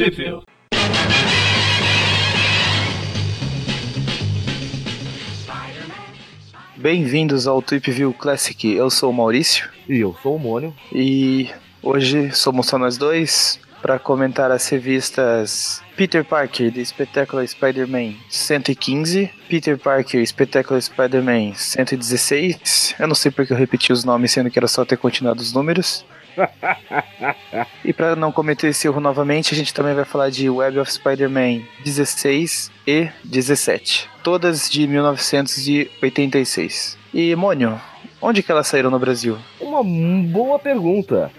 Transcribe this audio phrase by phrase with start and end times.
[0.00, 0.46] Sheffield.
[6.74, 8.66] Bem-vindos ao Trip View Classic.
[8.66, 10.74] Eu sou o Maurício E eu sou o Mônio.
[10.90, 11.50] e
[11.82, 19.30] hoje somos só nós dois para comentar as revistas Peter Parker The Spectacular Spider-Man 115,
[19.50, 22.94] Peter Parker Spectacular Spider-Man 116.
[22.98, 25.52] Eu não sei porque eu repeti os nomes, sendo que era só ter continuado os
[25.52, 26.06] números.
[27.84, 30.92] E para não cometer esse erro novamente, a gente também vai falar de Web of
[30.92, 36.96] Spider-Man 16 e 17, todas de 1986.
[37.12, 37.80] E Mônio,
[38.20, 39.38] onde que elas saíram no Brasil?
[39.60, 41.30] Uma boa pergunta.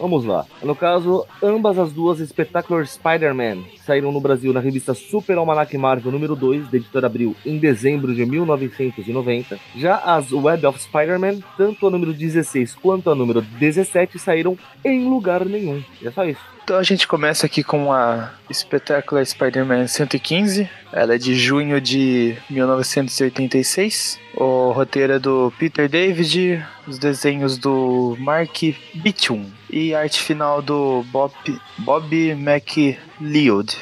[0.00, 0.46] Vamos lá.
[0.62, 6.10] No caso, ambas as duas Spectacular Spider-Man saíram no Brasil na revista Super Almanac Marvel
[6.10, 9.58] número 2, da editora Abril, em dezembro de 1990.
[9.76, 15.06] Já as Web of Spider-Man, tanto a número 16 quanto a número 17, saíram em
[15.06, 15.84] lugar nenhum.
[16.00, 16.40] E é só isso.
[16.70, 20.70] Então a gente começa aqui com a Spectacular Spider-Man 115.
[20.92, 24.20] Ela é de junho de 1986.
[24.36, 28.56] O roteiro é do Peter David, os desenhos do Mark
[28.94, 31.32] Bichum e a arte final do Bob,
[31.78, 33.76] Bob McLeod.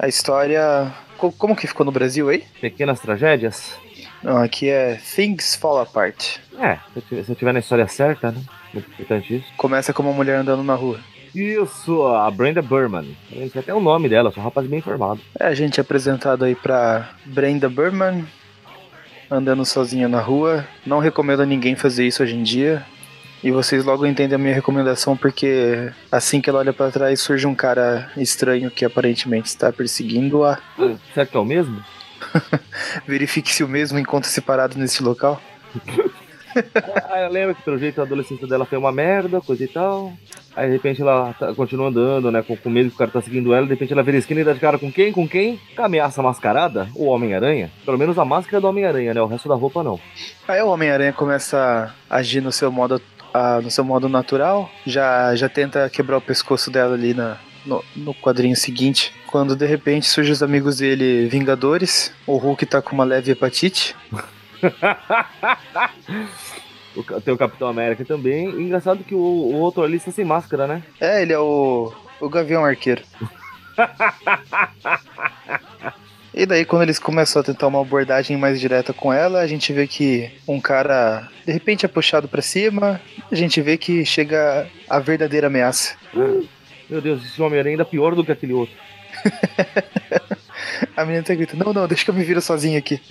[0.00, 0.92] A história.
[1.16, 2.42] co- Como que ficou no Brasil aí?
[2.60, 3.78] Pequenas tragédias?
[4.24, 6.38] Não, aqui é Things Fall Apart.
[6.58, 8.40] É, se eu tiver- se eu tiver na história certa, né?
[8.72, 9.46] Muito importante isso.
[9.56, 10.98] Começa com uma mulher andando na rua.
[11.34, 13.16] Isso, a Brenda Burman.
[13.32, 15.20] Eu sei até o nome dela, sou um rapaz bem informado.
[15.38, 18.24] É, a gente é apresentado aí pra Brenda Burman,
[19.30, 20.64] andando sozinha na rua.
[20.86, 22.84] Não recomendo a ninguém fazer isso hoje em dia.
[23.42, 27.46] E vocês logo entendem a minha recomendação, porque assim que ela olha pra trás surge
[27.46, 30.58] um cara estranho que aparentemente está perseguindo-a.
[31.12, 31.84] Será que é o mesmo?
[33.06, 35.42] Verifique se o mesmo encontra-se parado nesse local.
[37.10, 40.12] Aí ela lembra que pelo jeito a adolescência dela foi uma merda, coisa e tal.
[40.56, 42.42] Aí de repente ela tá- continua andando, né?
[42.42, 43.66] Com, com medo que o cara tá seguindo ela.
[43.66, 45.12] De repente ela vira a esquina e dá de cara com quem?
[45.12, 45.58] Com quem?
[45.74, 46.88] Com a ameaça mascarada?
[46.94, 47.70] O Homem-Aranha?
[47.84, 49.20] Pelo menos a máscara do Homem-Aranha, né?
[49.20, 49.98] O resto da roupa não.
[50.46, 53.00] Aí o Homem-Aranha começa a agir no seu modo,
[53.32, 57.36] ah, no seu modo natural, já, já tenta quebrar o pescoço dela ali na,
[57.66, 62.80] no, no quadrinho seguinte, quando de repente surgem os amigos dele Vingadores, o Hulk tá
[62.80, 63.96] com uma leve hepatite,
[66.96, 68.50] O tem o Capitão América também.
[68.50, 70.80] E engraçado que o, o outro ali está sem máscara, né?
[71.00, 73.02] é, ele é o, o Gavião Arqueiro.
[76.36, 79.72] E daí, quando eles começam a tentar uma abordagem mais direta com ela, a gente
[79.72, 84.66] vê que um cara de repente é puxado pra cima, a gente vê que chega
[84.90, 85.94] a verdadeira ameaça.
[86.90, 88.74] Meu Deus, esse Homem-Aranha ainda é pior do que aquele outro.
[90.96, 93.00] A menina tá gritando, não, não, deixa que eu me viro sozinho aqui.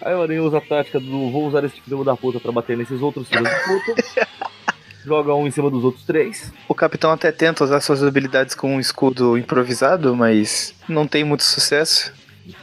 [0.00, 2.76] Aí o Aranha usa a tática do vou usar esse filho da puta pra bater
[2.76, 4.28] nesses outros filhos da puta.
[5.04, 6.52] Joga um em cima dos outros três.
[6.68, 11.44] O capitão até tenta usar suas habilidades com um escudo improvisado, mas não tem muito
[11.44, 12.12] sucesso.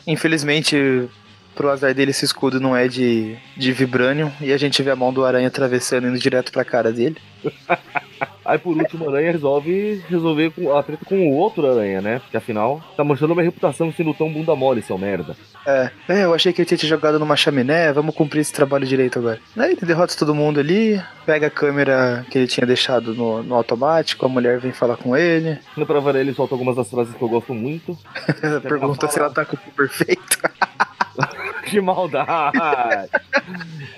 [0.05, 1.09] Infelizmente,
[1.55, 4.95] pro azar dele, esse escudo não é de, de vibranium e a gente vê a
[4.95, 7.17] mão do aranha atravessando indo direto pra cara dele.
[8.45, 12.19] Aí por último, o Aranha resolve resolver com a treta com o outro Aranha, né?
[12.19, 15.35] Porque afinal, tá manchando minha reputação sendo tão bunda mole, seu merda.
[15.65, 18.85] É, é, eu achei que ele tinha te jogado numa chaminé, vamos cumprir esse trabalho
[18.85, 19.39] direito agora.
[19.57, 23.55] Aí ele derrota todo mundo ali, pega a câmera que ele tinha deixado no, no
[23.55, 27.15] automático, a mulher vem falar com ele, No pra variar, ele solta algumas das frases
[27.15, 27.97] que eu gosto muito.
[28.61, 30.39] pergunta se ela tá com o perfeito.
[31.69, 32.57] que maldade!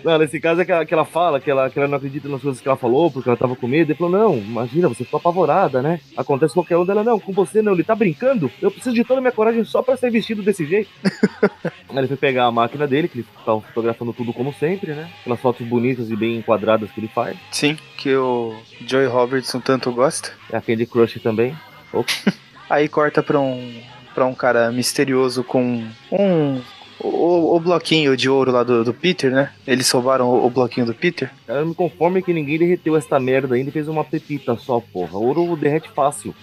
[0.03, 2.29] não, nesse caso é que ela, que ela fala que ela, que ela não acredita
[2.29, 3.91] nas coisas que ela falou, porque ela tava com medo.
[3.91, 5.99] Ele falou, não, imagina, você ficou apavorada, né?
[6.15, 8.49] Acontece qualquer um dela, não, com você não, ele tá brincando?
[8.61, 10.89] Eu preciso de toda a minha coragem só pra ser vestido desse jeito.
[11.89, 15.09] Aí ele foi pegar a máquina dele, que ele tava fotografando tudo como sempre, né?
[15.21, 17.37] Aquelas fotos bonitas e bem enquadradas que ele faz.
[17.51, 20.31] Sim, que o Joey Robertson tanto gosta.
[20.51, 21.55] É a Candy Crush também.
[22.69, 23.81] Aí corta pra um,
[24.13, 26.61] pra um cara misterioso com um.
[26.99, 29.51] O, o bloquinho de ouro lá do, do Peter, né?
[29.65, 31.31] Eles soubaram o, o bloquinho do Peter.
[31.47, 34.79] Eu não me conformo que ninguém derreteu esta merda ainda e fez uma pepita só,
[34.79, 35.17] porra.
[35.17, 36.33] Ouro derrete fácil.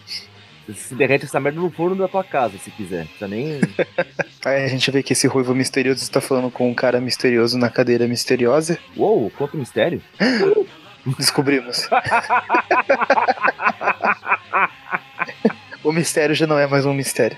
[0.72, 3.04] Se derrete essa merda no forno da tua casa, se quiser.
[3.04, 3.60] Precisa nem.
[4.44, 7.68] Aí a gente vê que esse ruivo misterioso está falando com um cara misterioso na
[7.68, 8.78] cadeira misteriosa.
[8.96, 10.00] Uou, quanto mistério.
[11.18, 11.86] Descobrimos.
[15.84, 17.36] o mistério já não é mais um mistério.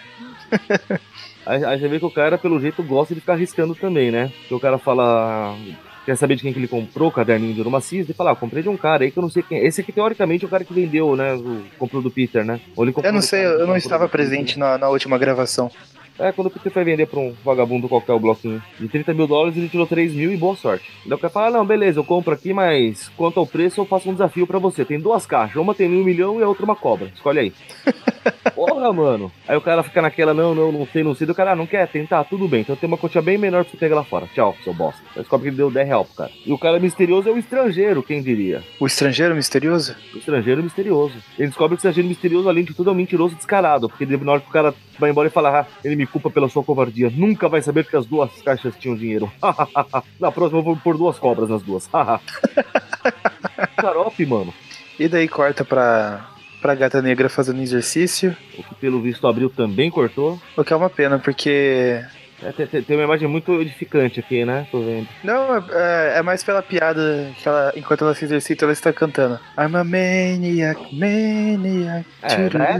[1.47, 4.33] Aí, aí você vê que o cara, pelo jeito, gosta de ficar arriscando também, né?
[4.49, 5.57] Que o cara fala.
[6.05, 8.11] Quer saber de quem que ele comprou o caderninho de Urumacista?
[8.11, 9.59] Ele fala, ah, comprei de um cara aí que eu não sei quem.
[9.59, 11.35] Esse aqui, teoricamente, é o cara que vendeu, né?
[11.35, 12.61] O, comprou do Peter, né?
[12.77, 15.71] Ou ele comprou Eu não sei, cara eu não estava presente na, na última gravação.
[16.19, 19.27] É, quando o Peter foi vender pra um vagabundo qualquer o bloquinho de 30 mil
[19.27, 20.91] dólares, ele tirou 3 mil e boa sorte.
[21.05, 23.85] Daí o cara fala, ah, não, beleza, eu compro aqui, mas quanto ao preço eu
[23.85, 24.85] faço um desafio pra você.
[24.85, 27.11] Tem duas caixas, uma tem um milhão e a outra uma cobra.
[27.15, 27.53] Escolhe aí.
[28.55, 29.31] Porra, mano.
[29.47, 31.27] Aí o cara fica naquela, não, não, não sei, não sei.
[31.27, 32.25] Do cara, ah, não quer tentar?
[32.25, 32.61] Tudo bem.
[32.61, 34.27] Então tem uma quantia bem menor pra você pegar lá fora.
[34.35, 35.01] Tchau, seu bosta.
[35.15, 36.31] Aí descobre que ele deu 10 real pro cara.
[36.45, 38.63] E o cara misterioso é o estrangeiro, quem diria?
[38.81, 39.95] O estrangeiro misterioso?
[40.15, 41.15] O estrangeiro misterioso.
[41.39, 43.89] Ele descobre que o estrangeiro misterioso, além de tudo, é um mentiroso descarado.
[43.89, 46.49] Porque na hora que o cara vai embora e fala, ah, ele me culpa pela
[46.49, 47.11] sua covardia.
[47.15, 49.31] Nunca vai saber que as duas caixas tinham dinheiro.
[50.21, 51.89] na próxima eu vou pôr duas cobras nas duas.
[53.81, 54.53] Xarope, mano.
[54.99, 56.27] E daí corta pra,
[56.61, 58.37] pra gata negra fazendo exercício.
[58.59, 60.41] O que pelo visto abriu também cortou.
[60.57, 62.03] O que é uma pena, porque.
[62.43, 64.67] É, tem, tem- tem uma imagem muito edificante aqui, né?
[64.71, 65.09] Tô vendo.
[65.25, 69.41] Não, é, é mais pela piada que ela, enquanto ela se exercita, ela está cantando.
[69.59, 72.05] I'm a maniac, maniac.
[72.23, 72.79] É, né?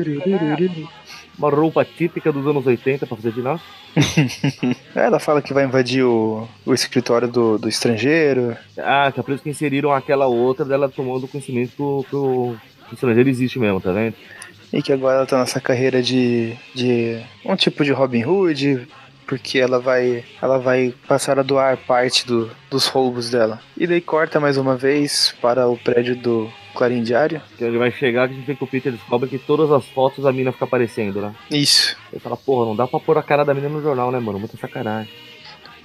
[1.39, 3.71] Uma roupa típica dos anos 80 pra fazer ginástica.
[4.95, 8.57] Ela fala que vai invadir o, o escritório do, do estrangeiro.
[8.79, 12.17] Ah, que é por isso que inseriram aquela outra dela tomando conhecimento que o- que
[12.17, 12.57] o
[12.89, 14.15] que o estrangeiro existe mesmo, tá vendo?
[14.73, 18.87] E que agora ela tá nessa carreira de, de um tipo de Robin Hood,
[19.27, 23.61] porque ela vai ela vai passar a doar parte do- dos roubos dela.
[23.77, 27.41] E daí corta mais uma vez para o prédio do Clarim Diário.
[27.57, 29.85] Que ele vai chegar que a gente vê que o Peter descobre que todas as
[29.89, 31.35] fotos a mina fica aparecendo, né?
[31.51, 31.97] Isso.
[32.13, 34.39] Ele fala, porra, não dá pra pôr a cara da menina no jornal, né, mano?
[34.39, 35.11] Muita sacanagem.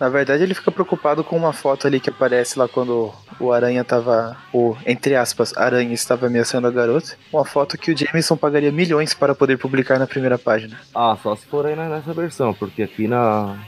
[0.02, 3.84] Na verdade, ele fica preocupado com uma foto ali que aparece lá quando o Aranha
[3.84, 4.36] tava.
[4.52, 7.16] O, entre aspas, Aranha estava ameaçando a garota.
[7.32, 10.76] Uma foto que o Jameson pagaria milhões para poder publicar na primeira página.
[10.96, 13.60] Ah, só se for aí nessa versão, porque aqui na.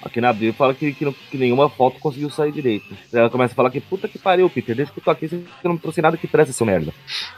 [0.00, 2.94] Aqui na Bíblia fala que, que, que nenhuma foto conseguiu sair direito.
[3.12, 5.42] Ela começa a falar que puta que pariu, Peter, desde que eu tô aqui você
[5.64, 6.92] não trouxe nada que presta, seu merda.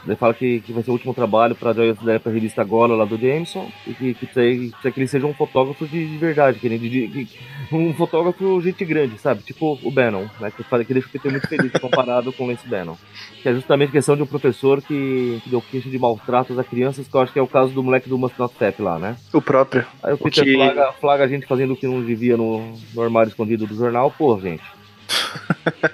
[0.05, 3.17] Daí fala que, que vai ser o último trabalho pra, pra, revista agora lá do
[3.17, 6.77] Jameson e que, que, precisa que ele seja um fotógrafo de, de verdade, que, de,
[6.77, 7.39] de- que-
[7.71, 9.41] um fotógrafo gente grande, sabe?
[9.43, 10.51] Tipo o Bannon, né?
[10.55, 12.95] Que, fala- que deixa o Peter muito feliz comparado com esse Bannon.
[13.41, 17.07] Que é justamente questão de um professor que, que deu queixa de maltratos a crianças,
[17.07, 19.15] que eu acho que é o caso do moleque do Must Not Step lá, né?
[19.33, 19.85] O próprio.
[20.03, 23.01] Aí o Peter que- flaga, flaga a gente fazendo o que não devia no, no
[23.01, 24.11] armário escondido do jornal.
[24.11, 24.63] Pô, gente.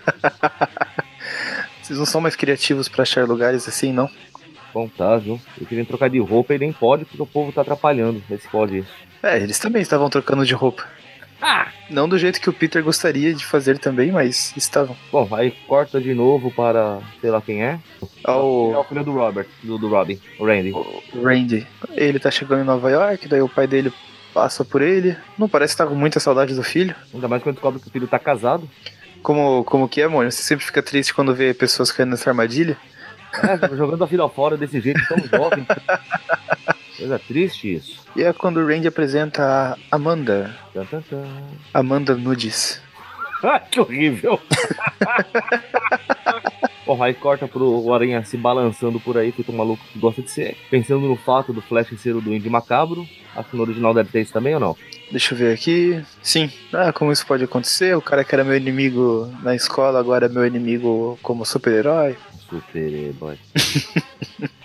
[1.81, 4.09] Vocês não são mais criativos para achar lugares assim, não?
[4.73, 5.39] Bom, tá, viu?
[5.59, 8.23] Eu queria trocar de roupa e nem pode porque o povo tá atrapalhando.
[8.29, 8.91] Se pode isso.
[9.21, 10.83] É, eles também estavam trocando de roupa.
[11.45, 11.67] Ah!
[11.89, 14.95] Não do jeito que o Peter gostaria de fazer também, mas estavam.
[15.11, 17.77] Bom, aí corta de novo para sei lá quem é.
[18.25, 20.73] É o Ao filho do Robert, do, do Robin, o Randy.
[21.21, 21.67] Randy.
[21.91, 23.91] Ele tá chegando em Nova York, daí o pai dele
[24.33, 25.17] passa por ele.
[25.37, 26.95] Não parece que tá com muita saudade do filho.
[27.13, 28.69] Ainda mais quando descobre que o filho tá casado.
[29.21, 30.31] Como, como que é, Mônio?
[30.31, 32.77] Você sempre fica triste quando vê pessoas caindo nessa armadilha?
[33.33, 35.67] É, jogando a filha fora desse jeito tão jovem.
[36.97, 38.01] Coisa triste isso.
[38.15, 40.55] E é quando o Randy apresenta a Amanda.
[40.73, 41.23] Tan, tan, tan.
[41.73, 42.81] Amanda Nudes.
[43.45, 44.39] Ah, que horrível!
[46.87, 50.31] Bom, aí corta pro Aranha se balançando por aí, feito um maluco que gosta de
[50.31, 50.55] ser.
[50.69, 53.05] Pensando no fato do Flash ser o Duende Macabro.
[53.35, 54.77] Acho que no original deve ter isso também ou não?
[55.11, 56.01] Deixa eu ver aqui.
[56.21, 56.49] Sim.
[56.71, 57.95] Ah, como isso pode acontecer?
[57.97, 62.15] O cara que era meu inimigo na escola agora é meu inimigo como super-herói.
[62.49, 63.37] Super-herói.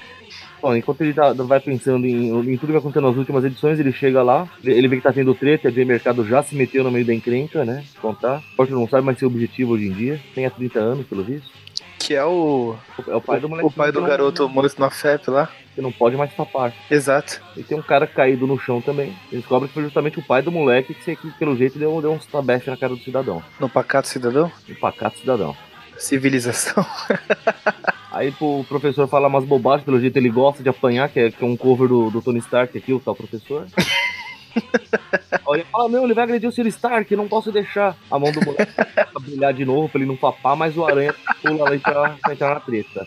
[0.61, 3.79] Bom, enquanto ele tá- vai pensando em, em tudo que vai acontecendo nas últimas edições,
[3.79, 6.91] ele chega lá, ele vê que tá tendo treta, o mercado já se meteu no
[6.91, 7.85] meio da encrenca, né?
[8.01, 8.43] Contar.
[8.57, 10.21] Pode não sabe mais seu objetivo hoje em dia.
[10.35, 11.49] Tem há 30 anos, pelo visto.
[11.99, 12.75] Que é o.
[13.07, 13.67] É o pai do moleque.
[13.69, 15.51] O pai do garoto morto na FEP lá.
[15.75, 16.73] Que não pode mais tapar.
[16.91, 17.41] Exato.
[17.57, 19.15] E tem um cara caído no chão também.
[19.31, 22.13] Ele descobre que foi justamente o pai do moleque que, que pelo jeito, deu, deu
[22.13, 22.27] uns
[22.67, 23.43] na cara do cidadão.
[23.61, 24.51] No Pacato Cidadão.
[24.69, 25.55] Um pacato cidadão.
[25.99, 26.85] Civilização.
[28.11, 31.31] Aí pô, o professor fala umas bobagens, pelo jeito ele gosta de apanhar, que é,
[31.31, 33.67] que é um cover do, do Tony Stark aqui, o tal professor.
[35.33, 36.67] Aí ele fala, não, ele vai agredir o Sr.
[36.67, 37.97] Stark, não posso deixar.
[38.11, 38.73] A mão do moleque
[39.21, 42.61] brilhar de novo pra ele não papar, mas o aranha pula lá pra entrar na
[42.61, 43.07] treta.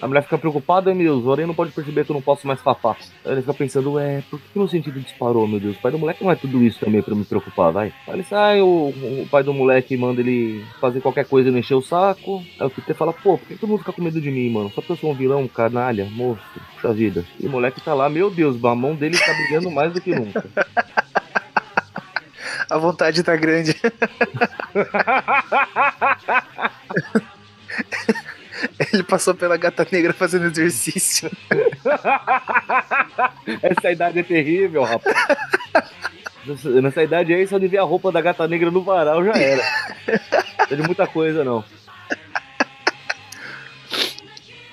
[0.00, 2.46] A mulher fica preocupada, meu Deus, o aranha não pode perceber que eu não posso
[2.46, 2.96] mais papar.
[3.24, 5.76] Aí ele fica pensando, ué, por que meu sentido disparou, meu Deus?
[5.76, 7.92] O pai do moleque não é tudo isso também pra me preocupar, vai.
[8.08, 11.58] Aí ele sai, o, o pai do moleque manda ele fazer qualquer coisa e não
[11.58, 12.42] encher o saco.
[12.58, 14.70] Aí o Peter fala, pô, por que todo mundo fica com medo de mim, mano?
[14.70, 17.24] Só porque eu sou um vilão, um canalha, monstro, puxa vida.
[17.38, 20.14] E o moleque tá lá, meu Deus, a mão dele tá brilhando mais do que
[20.14, 20.44] nunca.
[22.70, 23.74] A vontade tá grande.
[28.92, 31.30] Ele passou pela gata negra fazendo exercício.
[33.62, 35.16] Essa idade é terrível, rapaz.
[36.46, 39.62] Nessa- idade aí, só de ver a roupa da gata negra no varal já era.
[40.70, 41.62] Não de muita coisa, não.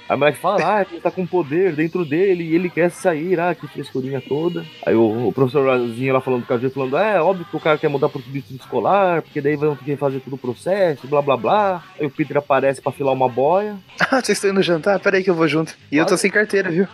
[0.10, 3.54] O moleque fala, ah, ele tá com poder dentro dele e ele quer sair, ah,
[3.54, 4.66] que frescurinha toda.
[4.86, 7.90] Aí o, o professorzinho lá falando do Caju, falando, é, óbvio que o cara quer
[7.90, 11.36] mudar pro distrito escolar, porque daí vão ter que fazer todo o processo, blá blá
[11.36, 11.84] blá.
[12.00, 13.76] Aí o Peter aparece pra filar uma boia.
[14.10, 15.00] Ah, vocês estão indo jantar?
[15.02, 15.76] Peraí que eu vou junto.
[15.92, 16.88] E eu tô sem carteira, viu?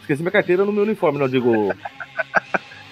[0.00, 1.72] Esqueci minha carteira no meu uniforme, não digo.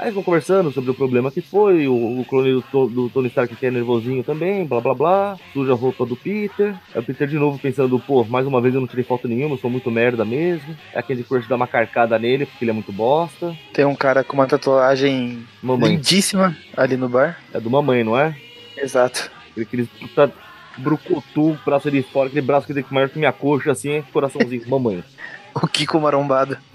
[0.04, 3.56] Aí vão conversando sobre o problema que foi, o, o clone do, do Tony Stark
[3.56, 6.74] que é nervosinho também, blá blá blá, suja a roupa do Peter.
[6.94, 9.54] Aí o Peter de novo pensando, pô, mais uma vez eu não tirei foto nenhuma,
[9.54, 10.76] eu sou muito merda mesmo.
[10.92, 13.56] Aí aquele Crush dá uma carcada nele, porque ele é muito bosta.
[13.72, 17.40] Tem um cara com uma tatuagem Mamãe, lindíssima ali no bar.
[17.54, 18.36] é do mamãe, não é?
[18.76, 19.30] Exato.
[19.58, 20.30] Aquele puta
[20.76, 25.02] brucutu, braço de fora, aquele braço que tem maior que minha coxa, assim, coraçãozinho, mamãe.
[25.54, 26.58] O Kiko marombado.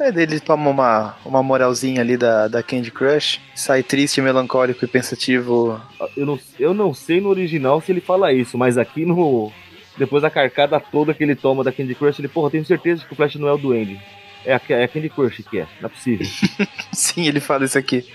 [0.00, 4.88] É dele toma uma, uma moralzinha ali da, da Candy Crush, sai triste, melancólico e
[4.88, 5.80] pensativo.
[6.16, 9.52] Eu não, eu não sei no original se ele fala isso, mas aqui no.
[9.98, 13.12] Depois da carcada toda que ele toma da Candy Crush, ele, porra, tenho certeza que
[13.12, 14.00] o Flash não é o Duende.
[14.44, 16.26] É a, é a Candy Crush que é, não é possível.
[16.92, 18.06] Sim, ele fala isso aqui.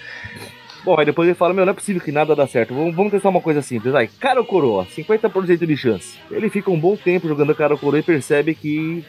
[0.85, 2.73] Bom, aí depois ele fala, meu, não é possível que nada dá certo.
[2.73, 3.95] Vamos, vamos testar uma coisa simples.
[3.95, 6.17] Aí, cara ou coroa, 50% de chance.
[6.29, 9.03] Ele fica um bom tempo jogando cara ou coroa e percebe que,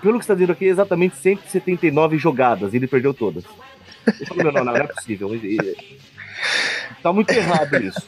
[0.00, 2.72] pelo que está dizendo aqui, é exatamente 179 jogadas.
[2.72, 3.44] E ele perdeu todas.
[4.06, 5.30] Ele falou, meu, não, não, não é possível.
[7.02, 8.00] Tá muito errado isso.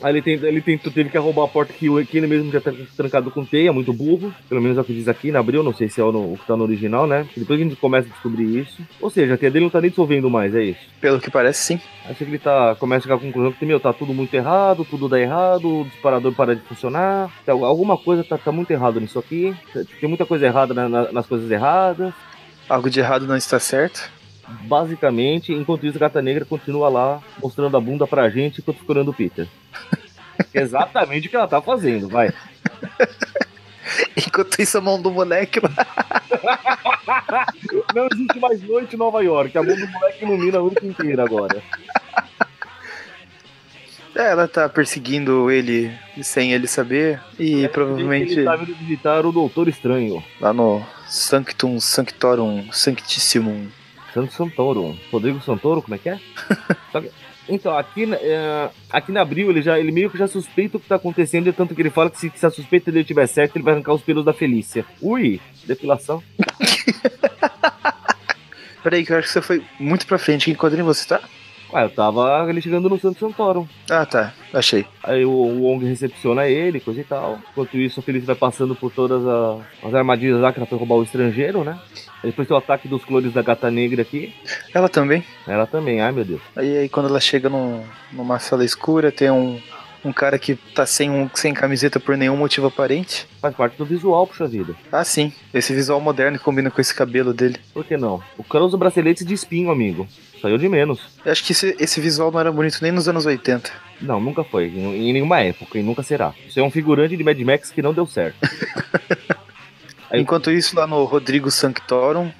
[0.00, 2.60] Aí ele, tem, ele tentou, teve que arrombar a porta que, que ele mesmo já
[2.60, 4.32] tá trancado com teia, muito burro.
[4.48, 6.34] Pelo menos é o que diz aqui, na abril, não sei se é o, no-
[6.34, 7.26] o que tá no original, né?
[7.36, 8.80] Depois a gente começa a descobrir isso.
[9.00, 10.80] Ou seja, a teia dele não tá nem dissolvendo mais, é isso.
[11.00, 11.80] Pelo que parece, sim.
[12.04, 14.84] Aí chega ele tá, começa a chegar à conclusão que, meu, tá tudo muito errado,
[14.88, 19.00] tudo dá errado, o disparador para de funcionar, então, alguma coisa tá, tá muito errado
[19.00, 19.52] nisso aqui,
[20.00, 22.14] tem muita coisa errada na- na- nas coisas erradas.
[22.68, 24.10] Algo de errado não está certo.
[24.62, 29.10] Basicamente, enquanto isso, a Gata Negra continua lá, mostrando a bunda pra gente enquanto olhando
[29.10, 29.46] o Peter.
[30.54, 32.32] Exatamente o que ela tá fazendo, vai.
[34.16, 35.70] Enquanto isso, a mão do moleque lá.
[37.94, 41.24] Não existe mais noite em Nova York, a mão do moleque ilumina a noite inteira
[41.24, 41.62] agora.
[44.14, 47.20] É, ela tá perseguindo ele sem ele saber.
[47.38, 50.22] E provavelmente Ele tá vindo visitar o Doutor Estranho.
[50.40, 53.68] lá no Sanctum Sanctorum Sanctissimum.
[54.20, 54.96] Santo Santoro.
[55.12, 56.18] Rodrigo Santoro, como é que é?
[57.50, 60.86] Então, aqui, é, aqui na Abril, ele, já, ele meio que já suspeita o que
[60.86, 63.64] tá acontecendo, tanto que ele fala que se, se a suspeita dele tiver certo, ele
[63.64, 64.84] vai arrancar os pelos da Felícia.
[65.00, 66.22] Ui, depilação.
[68.82, 70.50] Peraí, que eu acho que você foi muito pra frente.
[70.50, 71.20] Em que quadrinho você tá?
[71.72, 73.68] Ah, eu tava ele chegando no Santo Santoro.
[73.90, 74.32] Ah, tá.
[74.52, 74.86] Achei.
[75.02, 77.38] Aí o, o Wong recepciona ele, coisa e tal.
[77.50, 80.78] Enquanto isso, a Felícia vai passando por todas a- as armadilhas lá que ela foi
[80.78, 81.78] roubar o estrangeiro, né?
[82.22, 84.34] Depois tem o ataque dos clones da gata negra aqui.
[84.74, 85.24] Ela também.
[85.46, 86.40] Ela também, ai meu Deus.
[86.56, 89.60] Aí, aí quando ela chega num- numa sala escura, tem um,
[90.04, 93.26] um cara que tá sem, um, sem camiseta por nenhum motivo aparente.
[93.40, 94.74] Faz parte do visual, puxa vida.
[94.90, 95.32] Ah, sim.
[95.54, 97.56] Esse visual moderno combina com esse cabelo dele.
[97.72, 98.20] Por que não?
[98.36, 100.06] O cara usa braceletes de espinho, amigo.
[100.42, 101.00] Saiu de menos.
[101.24, 103.70] Eu acho que esse, esse visual não era bonito nem nos anos 80.
[104.00, 104.66] Não, nunca foi.
[104.66, 106.32] Em, em nenhuma época, e nunca será.
[106.48, 108.36] Isso é um figurante de Mad Max que não deu certo.
[110.10, 112.30] Aí- Enquanto isso, lá no Rodrigo Sanctorum.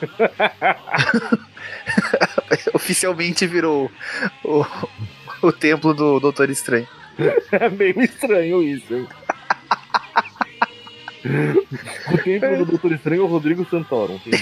[2.74, 3.90] oficialmente virou
[4.44, 4.64] o,
[5.42, 6.86] o templo do Doutor Estranho.
[7.50, 9.08] É meio estranho isso, hein?
[12.12, 13.64] o templo do Doutor Estranho é o Rodrigo
[14.16, 14.38] entendi.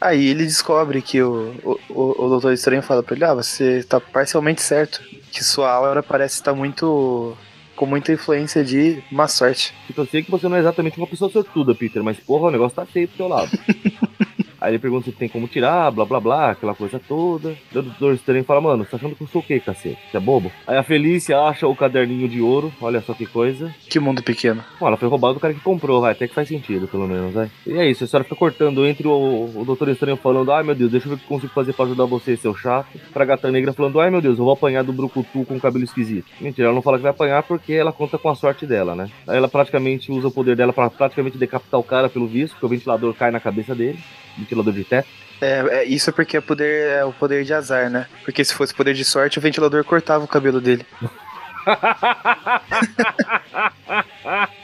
[0.00, 3.82] Aí ele descobre que o, o, o o Doutor Estranho fala pra ele: Ah, você
[3.82, 5.02] tá parcialmente certo.
[5.32, 7.36] Que sua aura parece estar muito.
[7.78, 9.72] Com muita influência de má sorte.
[9.86, 12.50] Tipo, eu sei que você não é exatamente uma pessoa sortuda, Peter, mas porra, o
[12.50, 13.50] negócio tá feio pro teu lado.
[14.60, 17.56] Aí ele pergunta se tem como tirar, blá blá blá, aquela coisa toda.
[17.72, 19.98] O doutor estranho fala, mano, você tá achando que eu sou o quê, cacete?
[20.10, 20.50] Você é bobo?
[20.66, 23.74] Aí a Felícia acha o caderninho de ouro, olha só que coisa.
[23.88, 24.64] Que mundo pequeno.
[24.80, 27.32] Bom, ela foi roubada do cara que comprou, vai, até que faz sentido, pelo menos,
[27.32, 27.50] vai.
[27.66, 30.74] E é isso, a história fica cortando entre o, o Doutor Estranho falando, ai meu
[30.74, 32.88] Deus, deixa eu ver o que consigo fazer pra ajudar você, seu chato.
[33.12, 36.26] Pra Gata Negra falando, ai meu Deus, eu vou apanhar do Brucutu com cabelo esquisito.
[36.40, 39.08] Mentira, ela não fala que vai apanhar porque ela conta com a sorte dela, né?
[39.26, 42.66] Aí ela praticamente usa o poder dela pra praticamente decapitar o cara pelo visto, porque
[42.66, 43.98] o ventilador cai na cabeça dele,
[44.38, 45.08] ventilador de teto.
[45.40, 48.06] É, é, isso é porque é, poder, é o poder de azar, né?
[48.24, 50.84] Porque se fosse poder de sorte, o ventilador cortava o cabelo dele.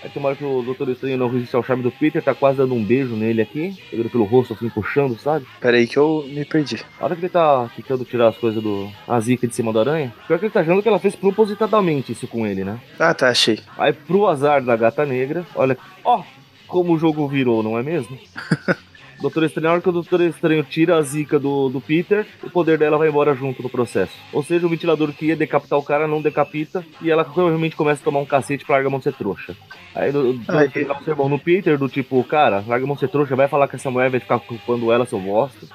[0.02, 2.59] Aí uma hora que o Doutor Estranho não resiste ao charme do Peter, tá quase
[2.59, 5.47] dando um beijo nele aqui, pegando pelo rosto assim, puxando, sabe?
[5.61, 6.81] Pera aí que eu me perdi.
[6.99, 8.90] A hora que ele tá tentando tirar as coisas do.
[9.07, 12.12] a zica de cima da aranha, pior que ele tá achando que ela fez propositadamente
[12.12, 12.81] isso com ele, né?
[12.99, 13.61] Ah, tá, achei.
[13.76, 16.23] Aí pro azar da gata negra, olha, ó,
[16.66, 18.19] como o jogo virou, não é mesmo?
[19.25, 22.50] Doutor Estranho, na hora que o Doutor Estranho tira a zica do, do Peter, o
[22.50, 24.12] poder dela vai embora junto no processo.
[24.33, 28.00] Ou seja, o ventilador que ia decapitar o cara não decapita e ela provavelmente começa
[28.00, 29.57] a tomar um cacete pra larga a mão de ser trouxa.
[29.95, 30.69] Aí do, do, Ai.
[30.69, 33.49] dá um sermão no Peter, do tipo, cara, larga a mão de ser trouxa, vai
[33.49, 35.66] falar que essa mulher vai ficar culpando ela, seu bosta.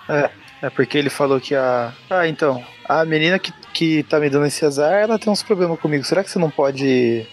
[0.61, 1.93] É porque ele falou que a.
[2.09, 2.63] Ah, então.
[2.85, 6.03] A menina que, que tá me dando esse azar, ela tem uns problemas comigo.
[6.03, 7.25] Será que você não pode.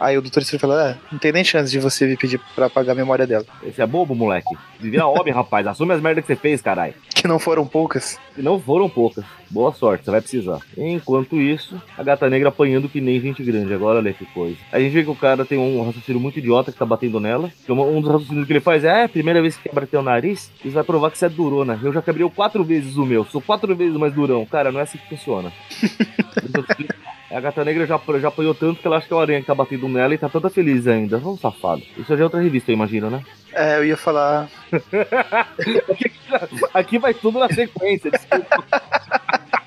[0.00, 2.66] Aí o doutor Estranho falou: Ah, não tem nem chance de você me pedir pra
[2.66, 3.44] apagar a memória dela.
[3.62, 4.56] Esse é bobo, moleque.
[4.80, 5.66] Vira homem, rapaz.
[5.66, 6.94] Assume as merdas que você fez, caralho.
[7.14, 8.18] Que não foram poucas.
[8.36, 9.24] E não foram poucas.
[9.50, 10.60] Boa sorte, você vai precisar.
[10.76, 13.72] Enquanto isso, a gata negra apanhando que nem gente grande.
[13.72, 14.56] Agora olha que coisa.
[14.72, 17.50] A gente vê que o cara tem um raciocínio muito idiota que tá batendo nela.
[17.64, 20.50] Que um dos raciocínios que ele faz é: é, primeira vez que quebra teu nariz,
[20.64, 21.78] isso vai provar que você é durona.
[21.82, 24.44] Eu já quebrei quatro vezes o meu, sou quatro vezes mais durão.
[24.46, 25.52] Cara, não é assim que funciona.
[27.30, 29.46] A gata negra já, já apanhou tanto que ela acha que é o aranha que
[29.46, 31.18] tá batendo nela e tá toda feliz ainda.
[31.18, 31.82] Vamos safado.
[31.96, 33.22] Isso já é outra revista, eu imagino, né?
[33.52, 34.48] É, eu ia falar.
[36.74, 38.64] Aqui vai tudo na sequência, desculpa.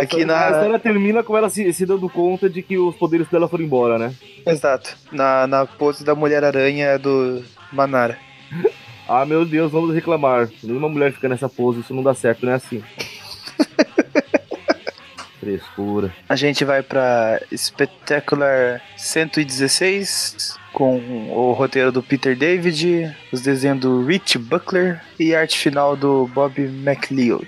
[0.00, 3.28] Aqui a na- história termina com ela se, se dando conta de que os poderes
[3.28, 4.14] dela foram embora, né?
[4.46, 4.96] Exato.
[5.12, 8.18] Na, na pose da Mulher-Aranha do Manara.
[9.06, 10.48] Ah, meu Deus, vamos reclamar.
[10.62, 12.82] Nenhuma mulher fica nessa pose, isso não dá certo, não é assim.
[15.44, 16.12] Frescura.
[16.28, 20.96] A gente vai pra Spectacular 116 com
[21.30, 26.26] o roteiro do Peter David, os desenhos do Rich Buckler e a arte final do
[26.28, 27.46] Bob McLeod.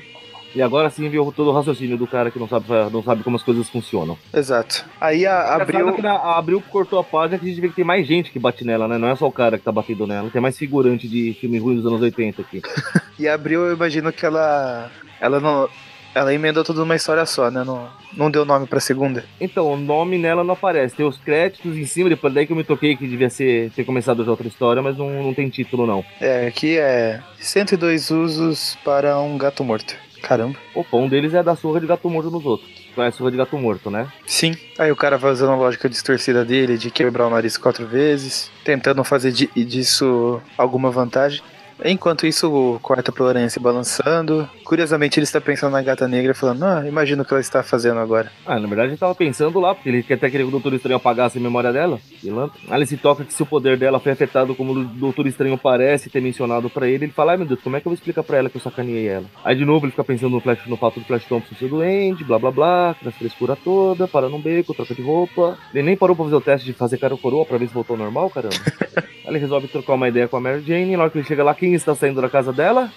[0.55, 3.37] E agora sim viu todo o raciocínio do cara que não sabe, não sabe como
[3.37, 4.17] as coisas funcionam.
[4.33, 4.87] Exato.
[4.99, 5.81] Aí a, Abriu...
[5.81, 5.97] abriu.
[5.97, 8.31] Que na, a Abril cortou a página que a gente vê que tem mais gente
[8.31, 8.97] que bate nela, né?
[8.97, 11.77] Não é só o cara que tá batendo nela, tem mais figurante de filme ruim
[11.77, 12.63] dos anos 80 aqui.
[13.19, 14.91] E abriu, eu imagino que ela.
[15.19, 15.71] Ela não.
[16.17, 17.63] Ela emendou tudo numa história só, né?
[17.63, 19.23] Não, não deu nome pra segunda.
[19.39, 20.97] Então, o nome nela não aparece.
[20.97, 23.85] Tem os créditos em cima, depois daí que eu me toquei que devia ser, ter
[23.85, 26.03] começado já outra história, mas não, não tem título, não.
[26.19, 29.95] É, aqui é 102 usos para um gato morto.
[30.23, 30.57] Caramba.
[30.75, 32.69] Opa, um deles é da surra de gato morto nos outros.
[32.95, 34.09] Conhece surra de gato morto, né?
[34.27, 34.57] Sim.
[34.79, 38.51] Aí o cara vai usando a lógica distorcida dele de quebrar o nariz quatro vezes,
[38.65, 41.43] tentando fazer di- disso alguma vantagem.
[41.85, 44.49] Enquanto isso, corta pro se balançando.
[44.65, 47.99] Curiosamente, ele está pensando na gata negra, falando: Ah, imagina o que ela está fazendo
[47.99, 48.31] agora.
[48.47, 50.75] Ah, na verdade ele tava pensando lá, porque ele quer até querer que o Doutor
[50.75, 52.01] Estranho apagasse a memória dela.
[52.21, 52.59] Pilantra.
[52.69, 55.59] Aí ele se toca que se o poder dela foi afetado como o Doutor Estranho
[55.59, 57.95] parece ter mencionado pra ele, ele fala, ai meu Deus, como é que eu vou
[57.95, 59.27] explicar pra ela que eu sacaneei ela?
[59.45, 62.25] Aí de novo ele fica pensando no, flash, no fato do Flash Thompson ser doente,
[62.25, 65.59] blá blá blá, aquela frescura toda, para num beco, troca de roupa.
[65.75, 67.75] Ele nem parou pra fazer o teste de fazer cara ou coroa pra ver se
[67.75, 68.57] voltou ao normal, caramba.
[69.27, 71.27] Aí ele resolve trocar uma ideia com a Mary Jane, e na hora que ele
[71.27, 72.93] chega lá, quem está saindo da casa dela?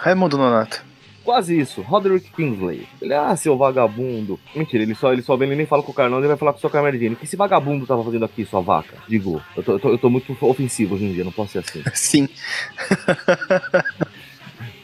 [0.00, 0.82] Raimundo Nonato.
[1.22, 2.88] Quase isso, Roderick Kingsley.
[3.02, 4.40] Ele, ah, seu vagabundo.
[4.56, 6.38] Mentira, ele só, ele só vem, ele nem fala com o cara, não, ele vai
[6.38, 6.70] falar com o seu.
[6.70, 8.96] O que esse vagabundo tava fazendo aqui, sua vaca?
[9.06, 11.58] Digo, eu tô, eu tô, eu tô muito ofensivo hoje em dia, não posso ser
[11.58, 11.84] assim.
[11.92, 12.28] Sim.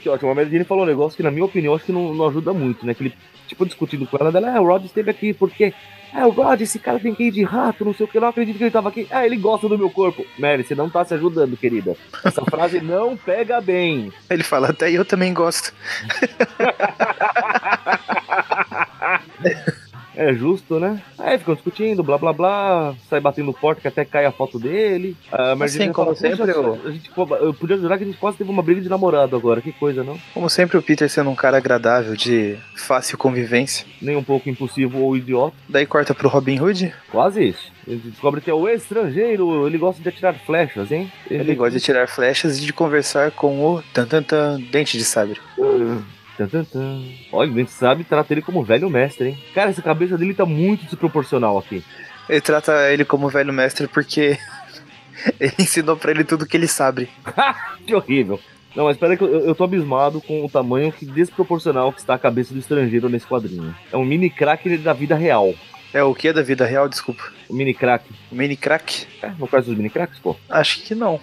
[0.01, 2.29] Que ótimo, a Jane falou um negócio que, na minha opinião, acho que não, não
[2.29, 2.95] ajuda muito, né?
[2.95, 3.15] Que ele,
[3.47, 5.73] tipo, discutindo com ela, dela, ah, o Rod esteve aqui porque.
[6.13, 8.29] Ah, o Rod, esse cara tem que ir de rato, não sei o que, não
[8.29, 9.09] acredito que ele tava aqui.
[9.11, 10.25] Ah, ele gosta do meu corpo.
[10.39, 11.97] Mary, você não tá se ajudando, querida.
[12.25, 14.13] Essa frase não pega bem.
[14.31, 15.75] Ele fala: Até eu também gosto.
[20.17, 21.03] É justo, né?
[21.19, 25.17] Aí ficam discutindo, blá blá blá, sai batendo porta que até cai a foto dele.
[25.33, 28.19] A Assim, como fala, sempre, "Poxa, eu- a gente, eu podia jurar que a gente
[28.19, 30.17] quase teve uma briga de namorado agora, que coisa, não?
[30.33, 33.87] Como sempre, o Peter sendo um cara agradável, de fácil convivência.
[34.01, 35.57] Nem um pouco impulsivo ou idiota.
[35.69, 36.93] Daí corta pro Robin Hood.
[37.11, 37.73] Quase isso.
[37.87, 41.11] Ele descobre que é o estrangeiro, ele gosta de atirar flechas, hein?
[41.31, 45.05] Ele gosta de tirar flechas e de conversar com o tan, tan, tan, dente de
[45.05, 45.39] sabre.
[45.57, 46.03] Tan,
[46.37, 47.03] tan, tan.
[47.33, 49.39] Olha, o Dente sabe trata ele como velho mestre, hein?
[49.55, 51.85] Cara, essa cabeça dele tá muito desproporcional aqui.
[52.29, 54.39] Ele trata ele como velho mestre porque
[55.39, 57.09] ele ensinou pra ele tudo que ele sabe.
[57.87, 58.41] Que horrível.
[58.75, 62.15] Não, mas espera que eu, eu tô abismado com o tamanho que desproporcional que está
[62.15, 63.75] a cabeça do estrangeiro nesse quadrinho.
[63.93, 65.55] É um mini crack da vida real.
[65.93, 67.23] É o que da vida real, desculpa.
[67.49, 68.05] O mini crack.
[68.33, 69.07] O mini crack?
[69.23, 70.35] É, não conhece os mini cracks, pô?
[70.49, 71.21] Acho que não.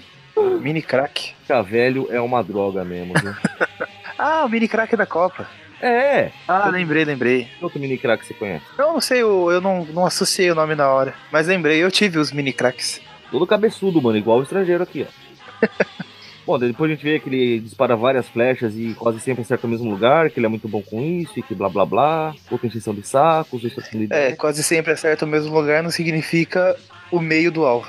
[0.62, 1.34] Mini crack.
[1.42, 3.34] Ficar velho é uma droga mesmo, viu?
[4.24, 5.48] Ah, o mini crack da Copa.
[5.82, 7.48] é, Ah, lembrei, lembrei.
[7.58, 8.64] que outro mini crack você conhece?
[8.78, 11.16] Eu não sei, eu, eu não, não associei o nome na hora.
[11.32, 13.02] Mas lembrei, eu tive os mini cracks.
[13.32, 15.68] Todo cabeçudo, mano, igual o estrangeiro aqui, ó.
[16.46, 19.70] Bom, depois a gente vê que ele dispara várias flechas e quase sempre acerta o
[19.70, 22.68] mesmo lugar, que ele é muito bom com isso e que blá blá blá, outra
[22.68, 26.76] encheção de sacos, outra É, quase sempre acerta o mesmo lugar, não significa
[27.12, 27.88] o meio do alvo.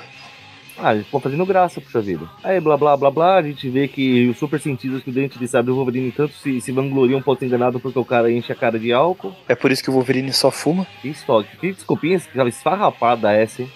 [0.77, 2.27] Ah, eles ficam fazendo graça, puxa vida.
[2.43, 5.37] Aí, blá blá blá blá, a gente vê que os super cientistas que o Dente
[5.37, 8.31] de Sabre e o Wolverine tanto se, se vangloriam um pouco enganado porque o cara
[8.31, 9.35] enche a cara de álcool.
[9.47, 10.87] É por isso que o Wolverine só fuma.
[11.01, 13.71] Que história, que desculpinha essa esfarrapada essa, hein?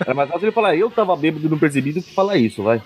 [0.00, 2.62] Era mais fácil ele falar, eu tava bêbado e não percebi do que falar isso,
[2.62, 2.80] vai.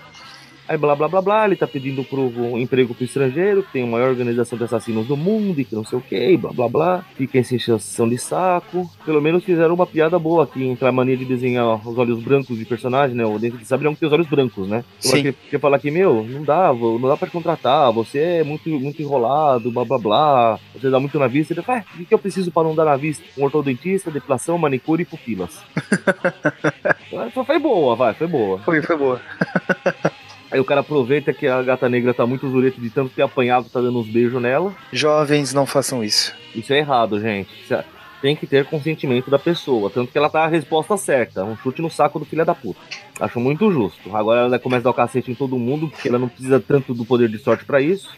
[0.67, 3.83] Aí blá blá blá blá, ele tá pedindo pro um emprego pro estrangeiro, que tem
[3.83, 6.67] a maior organização de assassinos do mundo e que não sei o que, blá blá
[6.67, 7.05] blá.
[7.15, 8.89] Fica em sensação de saco.
[9.05, 12.57] Pelo menos fizeram uma piada boa aqui, entre a mania de desenhar os olhos brancos
[12.57, 13.25] de personagem, né?
[13.25, 14.83] O Dente de Sabre é que tem os olhos brancos, né?
[14.99, 15.23] Sim.
[15.23, 18.69] Quer, quer falar que, meu, não dá, não dá pra te contratar, você é muito,
[18.69, 21.53] muito enrolado, blá blá blá, você dá muito na vista.
[21.53, 23.23] Ele fala, "Ah, o que que eu preciso pra não dar na vista?
[23.37, 25.61] Um ortodontista, depilação, manicure e pupilas.
[27.33, 28.59] Foi- foi boa, vai, foi boa.
[28.59, 29.21] Foi, foi boa.
[30.49, 33.69] Aí o cara aproveita que a gata negra tá muito zureta de tanto ter apanhado,
[33.69, 34.73] tá dando uns beijos nela.
[34.93, 36.33] Jovens, não façam isso.
[36.55, 37.49] Isso é errado, gente.
[37.73, 37.83] É-
[38.21, 39.91] Tem que ter consentimento da pessoa.
[39.91, 41.43] Tanto que ela tá a resposta certa.
[41.43, 42.79] Um chute no saco do filho da puta.
[43.19, 44.15] Acho muito justo.
[44.15, 46.95] Agora ela começa a dar o cacete em todo mundo, porque ela não precisa tanto
[46.95, 48.09] do poder de sorte pra isso.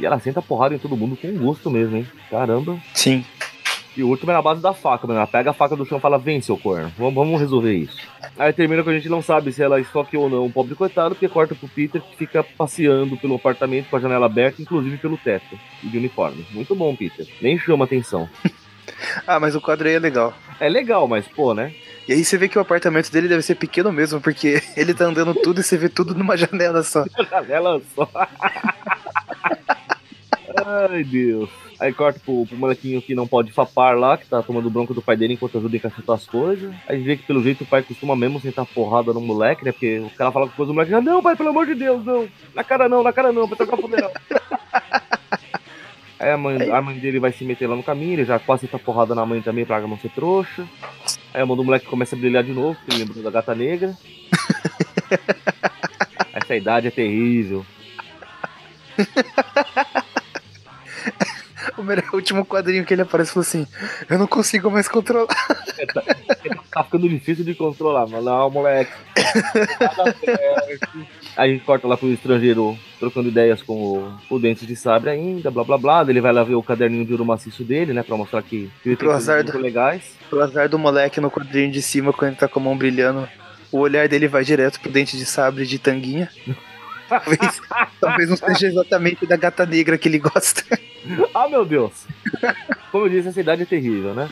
[0.00, 2.06] E ela senta porrada em todo mundo com gosto mesmo, hein?
[2.30, 2.78] Caramba.
[2.94, 3.24] Sim.
[3.96, 5.18] E o último é na base da faca, mano.
[5.18, 6.92] Ela pega a faca do chão e fala, vem, seu corno.
[6.98, 7.96] Vamos, vamos resolver isso.
[8.38, 11.14] Aí termina que a gente não sabe se ela esfaqueou ou não o pobre coitado,
[11.14, 15.16] porque corta pro Peter que fica passeando pelo apartamento com a janela aberta, inclusive pelo
[15.16, 16.44] teto e de uniforme.
[16.50, 17.26] Muito bom, Peter.
[17.40, 18.28] Nem chama atenção.
[19.26, 20.32] Ah, mas o quadro aí é legal.
[20.60, 21.74] É legal, mas, pô, né?
[22.08, 25.04] E aí você vê que o apartamento dele deve ser pequeno mesmo, porque ele tá
[25.04, 27.04] andando tudo e você vê tudo numa janela só.
[27.28, 28.08] Janela só.
[30.64, 31.50] Ai, Deus.
[31.78, 35.02] Aí corta pro, pro molequinho que não pode fapar lá, que tá tomando bronca do
[35.02, 36.74] pai dele enquanto ajuda a encaixotar as coisas.
[36.88, 39.72] Aí vê que pelo jeito o pai costuma mesmo sentar porrada no moleque, né?
[39.72, 42.04] Porque o cara fala com coisa, o moleque já, não, pai, pelo amor de Deus,
[42.04, 42.26] não.
[42.54, 44.10] Na cara não, na cara não, vai tocar poder não.
[46.18, 48.62] Aí a mãe, a mãe dele vai se meter lá no caminho, ele já quase
[48.62, 50.66] senta porrada na mãe também pra não ser trouxa.
[51.34, 53.54] Aí a mão do moleque começa a brilhar de novo, porque ele lembrou da gata
[53.54, 53.94] negra.
[56.32, 57.66] Essa idade é terrível.
[61.78, 63.66] O melhor o último quadrinho que ele aparece falou assim:
[64.08, 65.26] Eu não consigo mais controlar.
[66.72, 68.92] tá ficando difícil de controlar, mas não, moleque.
[69.80, 71.06] Nada certo.
[71.36, 75.10] Aí a gente corta lá pro estrangeiro trocando ideias com o, o Dente de Sabre
[75.10, 76.04] ainda, blá blá blá.
[76.08, 78.02] Ele vai lá ver o caderninho de ouro maciço dele, né?
[78.02, 80.14] Pra mostrar que ele tem coisas muito do- legais.
[80.30, 83.28] Pro azar do moleque no quadrinho de cima, quando ele tá com a mão brilhando,
[83.70, 86.30] o olhar dele vai direto pro dente de sabre de tanguinha.
[87.08, 87.62] Talvez,
[88.00, 90.64] talvez não seja exatamente da gata negra que ele gosta.
[91.34, 91.92] Ah, meu Deus!
[92.90, 94.28] Como eu disse, essa idade é terrível, né?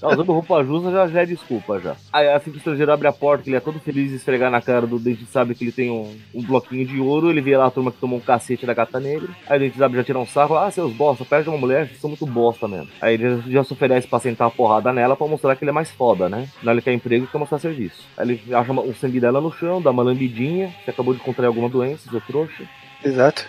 [0.00, 1.96] Tá usando roupa justa já, já é desculpa já.
[2.12, 4.50] Aí assim que o estrangeiro abre a porta, que ele é todo feliz de esfregar
[4.50, 7.56] na cara do Dente Sabe que ele tem um, um bloquinho de ouro, ele vê
[7.56, 9.28] lá a turma que tomou um cacete da gata negra.
[9.46, 12.00] Aí o Dente Sabe já tira um saco, ah, seus bosta, perde uma mulher, vocês
[12.00, 12.88] são muito bosta mesmo.
[13.00, 15.74] Aí ele já, se oferece pra sentar a porrada nela pra mostrar que ele é
[15.74, 16.48] mais foda, né?
[16.62, 18.04] Não ele quer emprego e quer mostrar serviço.
[18.16, 21.48] Aí ele acha o sangue dela no chão, dá uma lambidinha, você acabou de contrair
[21.48, 22.64] alguma doença, seu trouxa.
[23.04, 23.46] Exato.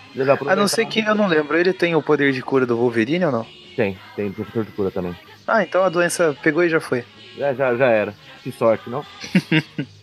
[0.47, 3.25] A não ser que eu não lembro, ele tem o poder de cura do Wolverine
[3.25, 3.45] ou não?
[3.75, 5.15] Tem, tem professor de cura também.
[5.47, 7.03] Ah, então a doença pegou e já foi.
[7.37, 8.13] Já, já, já era.
[8.43, 9.05] Que sorte, não?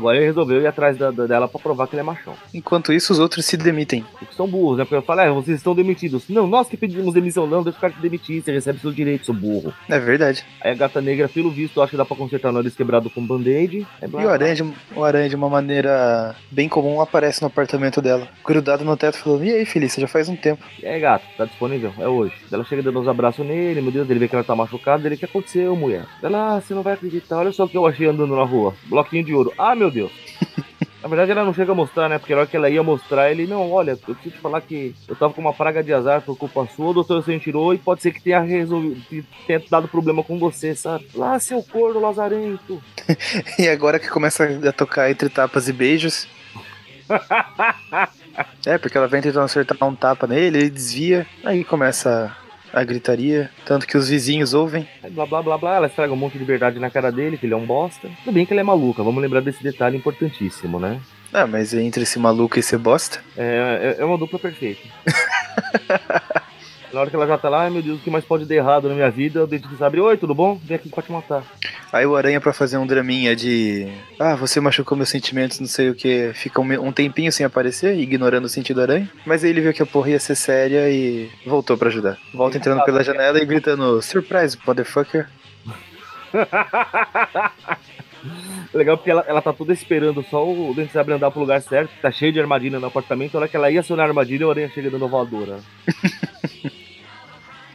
[0.00, 2.34] Agora ele resolveu ir atrás da- da- dela pra provar que ele é machão.
[2.54, 4.04] Enquanto isso, os outros se demitem.
[4.18, 4.84] Porque são burros, né?
[4.84, 6.28] Porque eu falo, é, vocês estão demitidos.
[6.28, 9.26] Não, nós que pedimos demissão, não, deixa o cara te demitir, você recebe seus direitos,
[9.26, 9.72] seu burro.
[9.88, 10.44] É verdade.
[10.62, 13.24] Aí a gata negra, pelo visto, acha que dá pra consertar o nariz quebrado com
[13.24, 13.86] band-aid.
[14.08, 18.00] Blá, E o aranha, de, o aranha, de uma maneira bem comum, aparece no apartamento
[18.00, 20.64] dela, grudado no teto, falando: E aí, Felícia, já faz um tempo.
[20.82, 21.92] E aí, gato, tá disponível?
[21.98, 22.32] É hoje.
[22.50, 25.14] Ela chega dando uns abraços nele, meu Deus, ele vê que ela tá machucada, ele,
[25.14, 26.04] o que aconteceu, mulher?
[26.22, 28.74] Ela, ah, você não vai acreditar, olha só o que eu achei andando na rua.
[28.86, 29.52] Bloquinho de ouro.
[29.58, 30.12] Ah, meu Deus.
[31.02, 32.18] Na verdade, ela não chega a mostrar, né?
[32.18, 34.94] Porque na hora que ela ia mostrar, ele, não, olha, eu preciso te falar que
[35.08, 37.78] eu tava com uma praga de azar por culpa sua, o doutor você tirou e
[37.78, 41.06] pode ser que tenha resolvido, tenha dado problema com você, sabe?
[41.14, 42.82] Lá, seu corno lazarento.
[43.58, 46.28] E agora que começa a tocar entre tapas e beijos.
[48.66, 52.36] é, porque ela vem tentando acertar um tapa nele, ele desvia, aí começa
[52.72, 54.86] a gritaria, tanto que os vizinhos ouvem.
[55.10, 57.54] Blá blá blá blá, ela estraga um monte de verdade na cara dele, que ele
[57.54, 58.08] é um bosta.
[58.24, 61.00] Tudo bem que ele é maluca, vamos lembrar desse detalhe importantíssimo, né?
[61.32, 64.82] Ah, mas entre esse maluco e esse bosta, É, é, é uma dupla perfeita.
[66.92, 68.54] Na hora que ela já tá lá, ai meu Deus, o que mais pode dar
[68.54, 69.44] errado na minha vida?
[69.44, 70.60] O dente de sabre, oi, tudo bom?
[70.64, 71.44] Vem aqui pra te matar.
[71.92, 73.88] Aí o Aranha, pra fazer um draminha de.
[74.18, 76.32] Ah, você machucou meus sentimentos, não sei o que.
[76.34, 79.08] Fica um, um tempinho sem aparecer, ignorando o sentido aranha.
[79.24, 82.18] Mas aí ele viu que a porra ia ser séria e voltou pra ajudar.
[82.34, 85.28] Volta entrando pela janela e gritando: Surprise, motherfucker.
[88.74, 91.60] Legal porque ela, ela tá toda esperando só o dente de sabre andar pro lugar
[91.62, 93.34] certo, tá cheio de armadilha no apartamento.
[93.34, 95.58] Na hora que ela ia acionar a armadilha, o aranha chega dando voadora.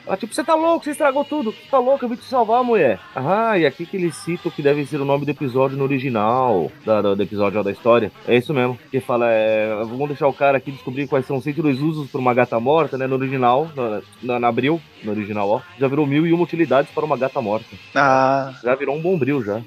[0.06, 1.52] Ela, tipo, você tá louco, você estragou tudo.
[1.52, 3.00] Você tá louco, eu vim te salvar, mulher.
[3.16, 5.84] Ah, e aqui que ele cita o que deve ser o nome do episódio no
[5.84, 8.12] original, da, da- do episódio da história.
[8.28, 8.78] É isso mesmo.
[8.92, 12.20] Que fala, é, vamos deixar o cara aqui descobrir quais são os 102 usos pra
[12.22, 13.08] uma gata morta, né?
[13.08, 15.62] No original, na, na, na Abril, no original, ó.
[15.80, 17.66] Já virou mil e uma utilidades para uma gata morta.
[17.96, 19.62] Ah, Já virou um bombril já.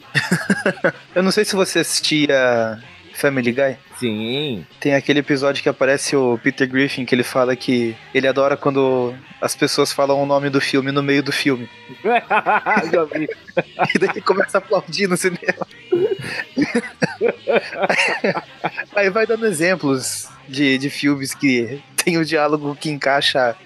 [1.15, 2.79] eu não sei se você assistia
[3.19, 3.77] Family Guy?
[3.99, 4.65] Sim.
[4.79, 9.13] Tem aquele episódio que aparece o Peter Griffin que ele fala que ele adora quando
[9.41, 11.69] as pessoas falam o nome do filme no meio do filme.
[12.05, 13.29] Já vi.
[13.95, 15.41] E daí ele começa a aplaudir no cinema.
[18.95, 23.57] Aí vai dando exemplos de, de filmes que tem o diálogo que encaixa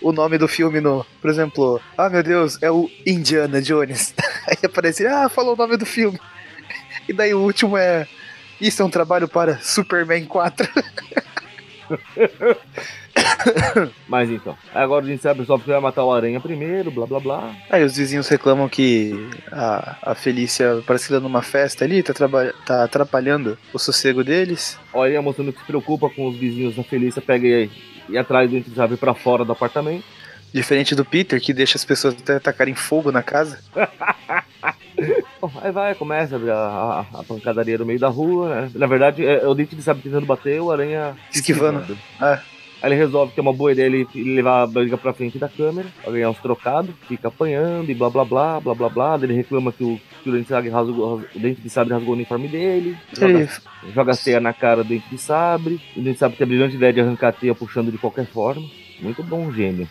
[0.00, 1.04] o nome do filme no.
[1.20, 4.14] Por exemplo, ah meu Deus, é o Indiana Jones.
[4.48, 6.18] Aí aparece, ah, falou o nome do filme.
[7.08, 8.06] E daí o último é.
[8.60, 10.68] Isso é um trabalho para Superman 4.
[14.08, 17.20] Mas então, agora a gente sabe só que vai matar o Aranha primeiro, blá blá
[17.20, 17.54] blá.
[17.70, 19.12] Aí os vizinhos reclamam que
[19.52, 22.14] a, a Felícia parece que tá numa festa ali, tá,
[22.66, 24.78] tá atrapalhando o sossego deles.
[24.92, 27.70] Olha, mostrando que se preocupa com os vizinhos da Felícia, pega e,
[28.08, 30.04] e atrai o Dente de Sabre pra fora do apartamento.
[30.52, 33.58] Diferente do Peter, que deixa as pessoas até tacarem fogo na casa.
[35.40, 38.70] Bom, aí vai, começa a, a, a pancadaria no meio da rua, né?
[38.74, 41.96] Na verdade, é, é o Dente de Sabre tentando bater, o Aranha Esquivando.
[42.20, 42.40] Ah.
[42.82, 45.48] Aí ele resolve que é uma boa ideia ele levar a briga pra frente da
[45.48, 49.18] câmera, pra ganhar uns trocados, fica apanhando e blá blá blá, blá blá blá.
[49.22, 52.12] Ele reclama que o, que o Dente de Sabre rasgou, o Dente de Sabre rasgou
[52.12, 53.48] o uniforme dele, Ele, joga,
[53.94, 55.80] joga a teia na cara do Dente de Sabre.
[55.96, 58.26] O Dente de Sabre tem a brilhante ideia de arrancar a teia puxando de qualquer
[58.26, 58.66] forma.
[59.00, 59.88] Muito bom, gênio.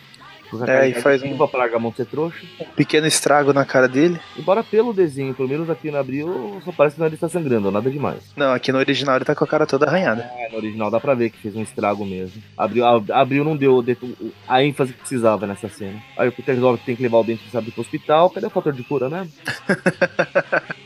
[0.66, 2.38] É, e faz um- pra Largamão ser trouxa.
[2.76, 4.18] pequeno estrago na cara dele.
[4.38, 7.70] Embora pelo desenho, pelo menos aqui no Abril, só parece que o nariz tá sangrando,
[7.70, 8.20] nada demais.
[8.36, 10.22] Não, aqui no original ele tá com a cara toda arranhada.
[10.38, 12.42] É, no original dá pra ver que fez um estrago mesmo.
[12.56, 13.96] Abril, Abril não deu de-
[14.48, 16.00] a ênfase que precisava nessa cena.
[16.16, 18.30] Aí o Peter resolve que tem que levar o dente de sabre pro hospital.
[18.30, 19.26] Cadê o fator de cura, né?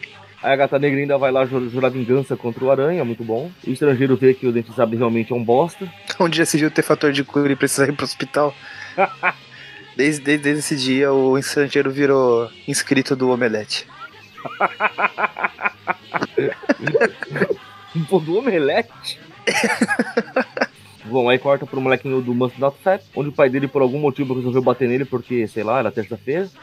[0.43, 3.51] Aí a gata negra ainda vai lá jur- jurar vingança contra o aranha, muito bom.
[3.67, 5.87] O estrangeiro vê que o dente de sabre realmente é um bosta.
[6.19, 8.55] Um dia decidiu ter fator de cura e precisar ir pro hospital.
[9.97, 13.87] Desde, desde, desde esse dia, o estrangeiro virou inscrito do Omelete.
[18.09, 19.21] Pão do omelete.
[21.05, 23.99] Bom, aí corta pro molequinho do Must Not Fat, onde o pai dele, por algum
[23.99, 26.49] motivo, resolveu bater nele porque, sei lá, era terça-feira.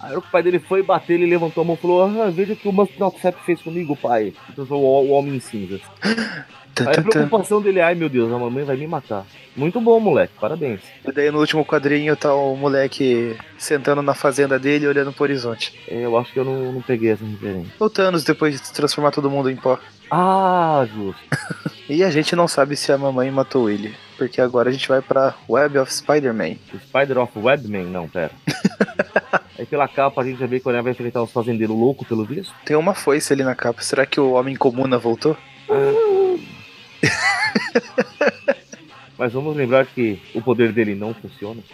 [0.00, 2.56] Aí o pai dele foi bater, ele levantou a mão e falou: Ah, veja o
[2.56, 4.34] que o Must Not Fat fez comigo, pai.
[4.50, 5.80] Então o, o homem em cinzas.
[6.74, 7.08] Tan, Aí a tan, tan.
[7.10, 9.24] preocupação dele, ai meu Deus, a mamãe vai me matar.
[9.56, 10.80] Muito bom, moleque, parabéns.
[11.06, 15.78] E daí no último quadrinho tá o moleque sentando na fazenda dele olhando pro horizonte.
[15.88, 17.72] É, Eu acho que eu não, não peguei essa referência.
[17.78, 19.78] O Thanos depois de transformar todo mundo em pó.
[20.10, 21.20] Ah, justo.
[21.86, 23.94] E a gente não sabe se a mamãe matou ele.
[24.16, 26.54] Porque agora a gente vai pra Web of Spider-Man.
[26.88, 28.30] Spider of Webman, não, pera.
[29.58, 32.08] Aí pela capa a gente já vê que o Aranha vai enfrentar os fazendeiros loucos,
[32.08, 32.54] pelo visto.
[32.64, 33.82] Tem uma foice ali na capa.
[33.82, 35.36] Será que o Homem Comuna voltou?
[39.16, 41.62] Mas vamos lembrar que o poder dele não funciona.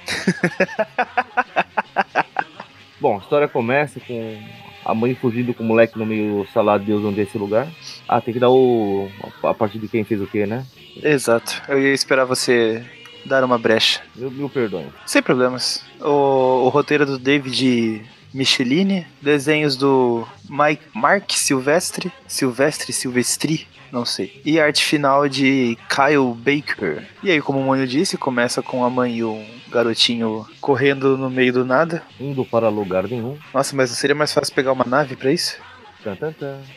[3.01, 4.39] Bom, a história começa com
[4.85, 7.67] a mãe fugindo com o moleque no meio salado Deus onde é esse lugar.
[8.07, 9.09] Ah, tem que dar o.
[9.43, 10.67] a partir de quem fez o quê, né?
[11.03, 11.63] Exato.
[11.69, 12.85] Eu ia esperar você
[13.25, 14.03] dar uma brecha.
[14.15, 14.89] Mil, mil perdões.
[15.07, 15.83] Sem problemas.
[16.01, 24.41] O, o roteiro do David Michelini, desenhos do Mike, Mark Silvestre, Silvestre, Silvestri, não sei.
[24.45, 27.05] E arte final de Kyle Baker.
[27.23, 31.29] E aí, como o Mônio disse, começa com a mãe e um garotinho correndo no
[31.29, 32.03] meio do nada.
[32.19, 33.37] Indo para lugar nenhum.
[33.53, 35.59] Nossa, mas não seria mais fácil pegar uma nave pra isso?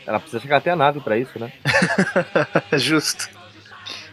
[0.06, 1.52] Ela precisa chegar até a nave pra isso, né?
[2.76, 3.28] Justo.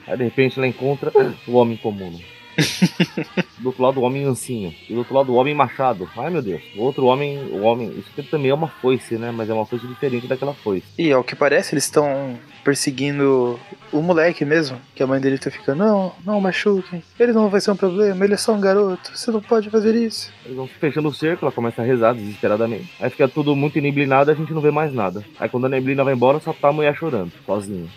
[0.08, 1.12] Aí de repente ela encontra
[1.48, 2.20] o homem comum.
[3.60, 4.74] do outro lado o homem ancinho.
[4.90, 6.10] E do outro lado o homem machado.
[6.18, 6.62] Ai meu Deus.
[6.76, 7.38] O outro homem.
[7.52, 7.90] O homem.
[7.90, 9.32] Isso aqui também é uma foice, né?
[9.32, 10.86] Mas é uma foice diferente daquela foice.
[10.98, 13.60] E ao que parece, eles estão perseguindo
[13.92, 14.80] o moleque mesmo.
[14.96, 17.04] Que a mãe dele tá ficando, não, não machuquem.
[17.20, 19.12] Ele não vai ser um problema, ele é só um garoto.
[19.16, 20.32] Você não pode fazer isso.
[20.46, 22.90] Eles vão fechando o cerco, ela começa a rezar desesperadamente.
[23.00, 25.24] Aí fica tudo muito eneblinado a gente não vê mais nada.
[25.40, 27.88] Aí quando a neblina vai embora, só tá a mulher chorando, sozinha.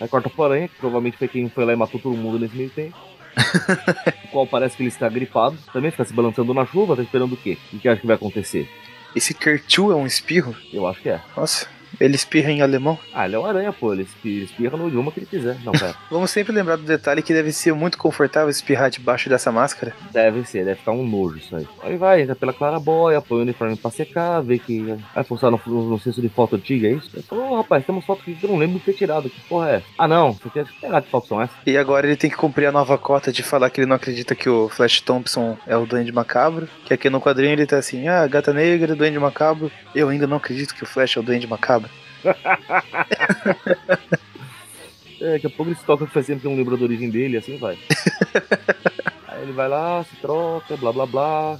[0.00, 2.56] Aí corta pro aranha, que provavelmente foi quem foi lá e matou todo mundo nesse
[2.56, 2.96] meio tempo.
[4.24, 5.56] o qual parece que ele está gripado.
[5.72, 7.58] Também fica se balançando na chuva, tá esperando o quê?
[7.72, 8.68] O que acha que vai acontecer?
[9.14, 10.54] Esse Kertu é um espirro?
[10.72, 11.20] Eu acho que é.
[11.36, 11.66] Nossa,
[12.00, 12.98] ele espirra em alemão.
[13.14, 13.92] Ah, ele é um aranha, pô.
[13.92, 15.56] Ele espi- ele espirra no idioma que ele quiser.
[15.64, 15.94] Não, pera.
[16.10, 19.94] Vamos sempre lembrar do detalhe que deve ser muito confortável espirrar debaixo dessa máscara.
[20.12, 21.66] Deve ser, deve ficar um nojo isso aí.
[21.82, 25.60] Aí vai, entra pela claraboia, põe o uniforme pra secar, vê que vai forçar no,
[25.66, 27.10] no, no senso de foto antiga, é isso?
[27.14, 29.28] Ele falou, ô rapaz, temos foto que eu não lembro de ter tirado.
[29.30, 29.82] Que porra é?
[29.98, 31.56] Ah não, você quer pegar de foto são essas?
[31.66, 34.34] E agora ele tem que cumprir a nova cota de falar que ele não acredita
[34.34, 36.68] que o Flash Thompson é o Duende Macabro.
[36.84, 39.70] Que aqui no quadrinho ele tá assim, ah, gata negra, Duende Macabro.
[39.94, 41.85] Eu ainda não acredito que o Flash é o Duende Macabro.
[45.20, 47.38] É, daqui a pouco ele se toca que faz que não lembra da origem dele,
[47.38, 47.78] assim vai.
[49.28, 51.58] Aí ele vai lá, se troca, blá blá blá.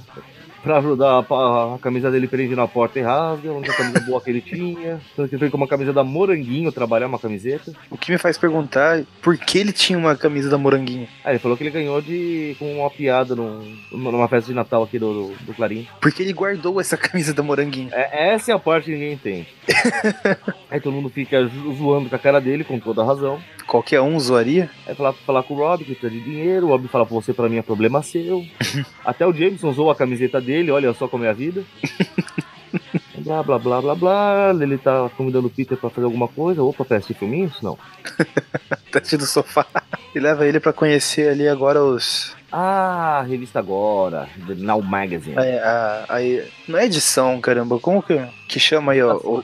[0.63, 4.21] Pra ajudar a, a camisa dele prende na porta e rasga, a única camisa boa
[4.21, 4.99] que ele tinha.
[5.15, 7.71] Tanto que ele foi com uma camisa da Moranguinho trabalhar uma camiseta.
[7.89, 11.07] O que me faz perguntar por que ele tinha uma camisa da Moranguinho.
[11.23, 14.83] Ah, ele falou que ele ganhou de com uma piada num, numa festa de Natal
[14.83, 15.87] aqui do, do, do Clarim.
[16.01, 17.89] Porque ele guardou essa camisa da Moranguinho.
[17.91, 19.47] É, essa é a parte que ninguém entende.
[20.69, 21.45] Aí todo mundo fica
[21.77, 23.39] zoando com a cara dele, com toda a razão.
[23.67, 24.69] Qualquer um zoaria.
[24.87, 27.49] Aí falar, falar com o Rob que precisa de dinheiro, o Rob fala, você pra
[27.49, 28.45] mim é problema seu.
[29.03, 31.63] Até o Jameson usou a camiseta dele, olha só como é a vida.
[33.19, 34.55] blá, blá, blá, blá, blá.
[34.59, 36.63] Ele tá convidando o Peter pra fazer alguma coisa.
[36.63, 37.61] Opa, pera, assistir filminhos?
[37.61, 37.77] Não.
[38.91, 39.65] Teste do sofá.
[40.15, 42.35] E leva ele pra conhecer ali agora os.
[42.51, 45.35] Ah, revista agora, The Now Magazine.
[45.37, 46.17] É, a, a,
[46.67, 47.77] não é edição, caramba.
[47.77, 49.17] Como que, que chama aí, ó?
[49.17, 49.43] O,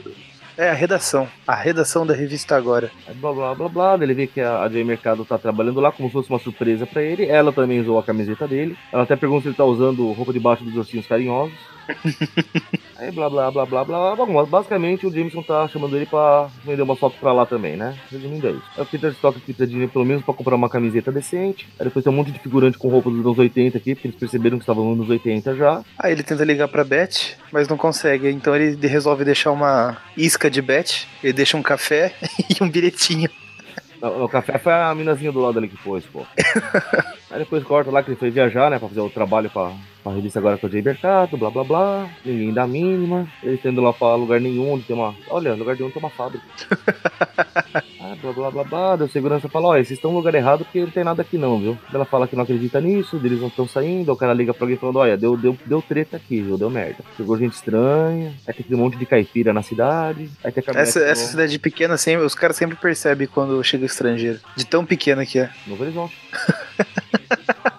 [0.57, 1.27] é, a redação.
[1.47, 2.91] A redação da revista agora.
[3.07, 3.99] Aí, blá blá blá blá.
[4.01, 7.01] Ele vê que a, Jay Mercado tá trabalhando lá como se fosse uma surpresa pra
[7.01, 7.25] ele.
[7.25, 8.77] Ela também usou a camiseta dele.
[8.91, 11.72] Ela até pergunta se ele tá usando roupa debaixo dos ursinhos carinhosos.
[12.97, 14.15] Aí blá blá blá blá blá.
[14.15, 17.97] Bom, basicamente o Jameson tá chamando ele pra vender uma foto pra lá também, né?
[18.09, 18.63] Resumindo é isso.
[18.77, 21.67] Aí o Peter toca que precisa de dinheiro pelo menos pra comprar uma camiseta decente.
[21.79, 24.19] Aí depois tem um monte de figurante com roupa dos anos 80 aqui, porque eles
[24.19, 25.83] perceberam que estavam nos anos 80 já.
[25.99, 28.29] Aí ele tenta ligar pra Beth, mas não consegue.
[28.29, 31.05] Então ele resolve deixar uma isca de Beth.
[31.23, 32.13] Ele deixa um café
[32.49, 33.29] e um bilhetinho.
[34.01, 36.25] O café foi a minazinha do lado ali que pôs, pô.
[37.31, 38.77] Aí depois corta lá que ele foi viajar, né?
[38.77, 39.71] Pra fazer o trabalho pra,
[40.03, 42.09] pra revista agora com o Jay Mercado, blá blá blá.
[42.25, 43.27] Ninguém dá mínima.
[43.41, 45.15] Ele tendo lá pra lugar nenhum, onde tem uma.
[45.29, 46.43] Olha, lugar nenhum tem uma fábrica.
[48.01, 48.95] ah, blá blá blá blá.
[48.97, 51.59] Deu segurança fala, olha, vocês estão no lugar errado porque não tem nada aqui não,
[51.59, 51.77] viu?
[51.93, 54.77] Ela fala que não acredita nisso, eles não estão saindo, o cara liga pra alguém
[54.77, 56.57] falando, olha, deu, deu, deu treta aqui, viu?
[56.57, 56.97] Deu merda.
[57.15, 60.29] Chegou gente estranha, aí tem um monte de caipira na cidade.
[60.43, 64.39] Aí tem essa, essa cidade pequena, sempre, os caras sempre percebem quando chega estrangeiro.
[64.55, 65.49] De tão pequena que é.
[65.65, 66.17] Novo Horizonte.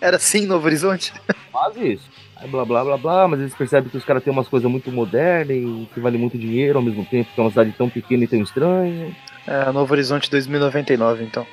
[0.00, 1.12] Era assim Novo Horizonte?
[1.50, 2.04] Quase isso.
[2.36, 4.92] Aí blá blá blá blá, mas eles percebem que os caras têm umas coisas muito
[4.92, 8.24] modernas e que vale muito dinheiro ao mesmo tempo, que é uma cidade tão pequena
[8.24, 9.16] e tão estranha.
[9.46, 11.46] É, Novo Horizonte 2099, então.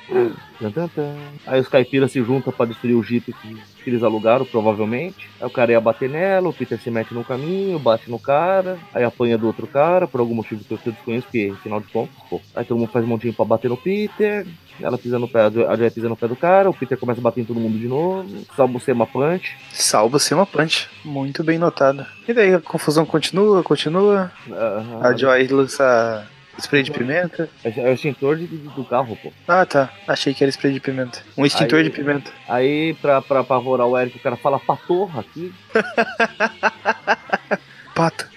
[1.46, 5.30] Aí os caipiras se juntam pra destruir o Jeep que, que, eles alugaram, provavelmente.
[5.40, 8.78] Aí o cara ia bater nela, o Peter se mete no caminho, bate no cara,
[8.92, 12.14] aí apanha do outro cara, por algum motivo que eu desconheço, porque afinal de contas,
[12.28, 12.40] pô.
[12.54, 14.44] Aí todo mundo faz um montinho pra bater no Peter,
[14.80, 17.22] ela pisa no pé, a Joy pisa no pé do cara, o Peter começa a
[17.22, 19.56] bater em todo mundo de novo, salva o Sema Punch.
[19.72, 22.04] Salva o Sema Punch, muito bem notado.
[22.26, 24.32] E daí a confusão continua, continua.
[25.00, 26.26] A Joy lança
[26.58, 27.48] Spray de pimenta?
[27.64, 29.32] É o extintor de, de, do carro, pô.
[29.46, 29.90] Ah, tá.
[30.06, 31.20] Achei que era spray de pimenta.
[31.36, 32.30] Um extintor aí, de pimenta.
[32.48, 35.52] Aí, pra, pra apavorar o Eric, o cara fala patorra aqui.
[37.94, 38.30] Pata.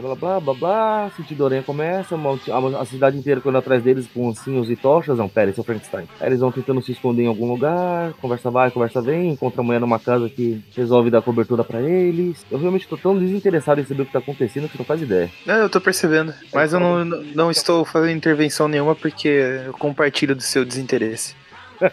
[0.00, 4.28] Blá blá blá blá, sentido aranha começa, a, a, cidade inteira correndo atrás deles com
[4.28, 5.18] ancinhos e tochas.
[5.18, 6.06] Não, pera, esse é o Frankenstein.
[6.20, 9.64] Aí eles vão tentando se esconder em algum lugar, conversa vai, conversa vem, encontra a
[9.64, 12.46] mulher numa casa que resolve dar cobertura para eles.
[12.48, 15.30] Eu realmente tô tão desinteressado em saber o que tá acontecendo que não faz ideia.
[15.46, 16.32] É, eu tô percebendo.
[16.54, 19.28] Mas eu não, não estou fazendo intervenção nenhuma porque
[19.66, 21.34] eu compartilho do seu desinteresse.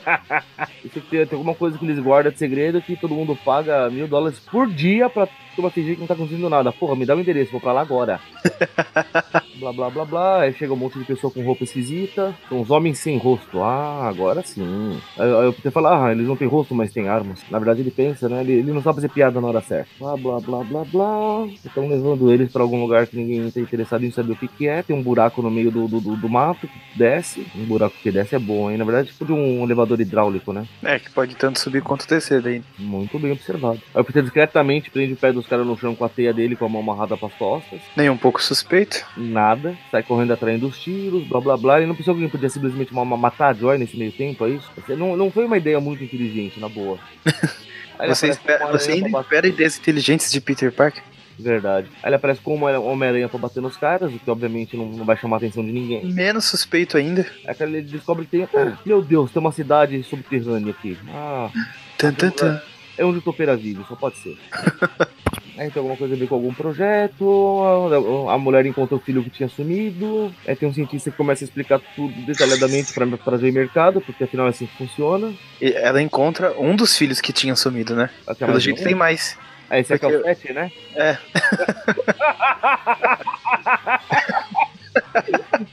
[0.93, 4.39] Tem, tem alguma coisa que eles guardam de segredo que todo mundo paga mil dólares
[4.39, 5.27] por dia pra
[5.61, 6.71] uma fingir que não tá acontecendo nada.
[6.71, 8.19] Porra, me dá o um endereço, vou pra lá agora.
[9.59, 10.41] blá blá blá blá.
[10.41, 12.35] Aí chega um monte de pessoa com roupa esquisita.
[12.49, 13.61] São uns homens sem rosto.
[13.61, 14.99] Ah, agora sim.
[15.17, 17.41] Aí, aí eu podia falar, ah, eles não têm rosto, mas têm armas.
[17.49, 18.41] Na verdade ele pensa, né?
[18.41, 19.89] Ele, ele não sabe fazer piada na hora certa.
[19.99, 21.47] Blá blá blá blá blá.
[21.47, 24.67] Estão levando eles pra algum lugar que ninguém tá interessado em saber o que, que
[24.67, 24.83] é.
[24.83, 27.45] Tem um buraco no meio do, do, do, do mato que desce.
[27.55, 28.77] Um buraco que desce é bom, hein?
[28.77, 30.65] Na verdade, é tipo de um elevador hidráulico, né?
[30.83, 32.61] É, que pode tanto subir quanto descer daí.
[32.77, 33.81] Muito bem observado.
[33.93, 36.55] Aí o Peter discretamente prende o pé dos caras no chão com a teia dele
[36.55, 37.79] com a mão amarrada pras costas.
[37.95, 39.05] Nem um pouco suspeito.
[39.17, 39.77] Nada.
[39.91, 41.77] Sai correndo atraindo os tiros, blá blá blá.
[41.77, 44.69] Ele não pensou que ele podia simplesmente matar a Joy nesse meio tempo, é isso?
[44.89, 46.99] Não, não foi uma ideia muito inteligente, na boa.
[48.07, 51.03] você espera, você ainda espera ideias inteligentes de Peter Parker?
[51.37, 51.89] Verdade.
[52.01, 55.17] Aí ele aparece como Homem-Aranha pra bater nos caras, o que obviamente não, não vai
[55.17, 56.05] chamar a atenção de ninguém.
[56.05, 57.25] Menos suspeito ainda.
[57.45, 58.47] Aí ele descobre que tem.
[58.53, 60.97] Ah, meu Deus, tem uma cidade subterrânea aqui.
[61.09, 61.49] Ah.
[61.97, 62.61] Tan, tan, tan.
[62.97, 64.37] É onde o Topeira vive, só pode ser.
[65.57, 69.29] Aí tem alguma coisa a ver com algum projeto, a, mulher encontra o filho que
[69.29, 74.01] tinha sumido, aí tem um cientista que começa a explicar tudo detalhadamente para trazer mercado,
[74.01, 75.33] porque afinal é assim que funciona.
[75.61, 78.09] E ela encontra um dos filhos que tinha sumido, né?
[78.37, 78.83] Pelo jeito um?
[78.83, 79.37] tem mais.
[79.69, 80.05] É, esse porque...
[80.05, 80.71] aqui é o 7, né?
[80.93, 81.17] É.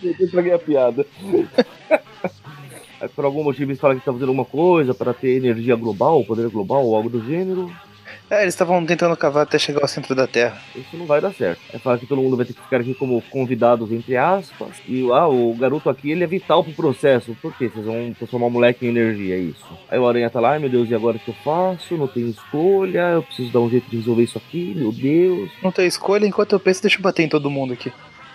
[0.03, 1.07] Eu estraguei a piada.
[3.15, 6.49] Por algum motivo eles falam que estão fazendo alguma coisa para ter energia global, poder
[6.49, 7.71] global ou algo do gênero.
[8.33, 10.57] É, eles estavam tentando cavar até chegar ao centro da Terra.
[10.75, 11.61] Isso não vai dar certo.
[11.71, 14.71] É falar que todo mundo vai ter que ficar aqui como convidados, entre aspas.
[14.89, 17.37] E ah, o garoto aqui, ele é vital pro processo.
[17.43, 17.69] Por quê?
[17.69, 19.79] Vocês vão transformar o moleque em energia, é isso.
[19.87, 21.95] Aí o Aranha tá lá, ai meu Deus, e agora o que eu faço?
[21.95, 25.51] Não tenho escolha, eu preciso dar um jeito de resolver isso aqui, meu Deus.
[25.63, 27.93] Não tem escolha, enquanto eu penso, deixa eu bater em todo mundo aqui.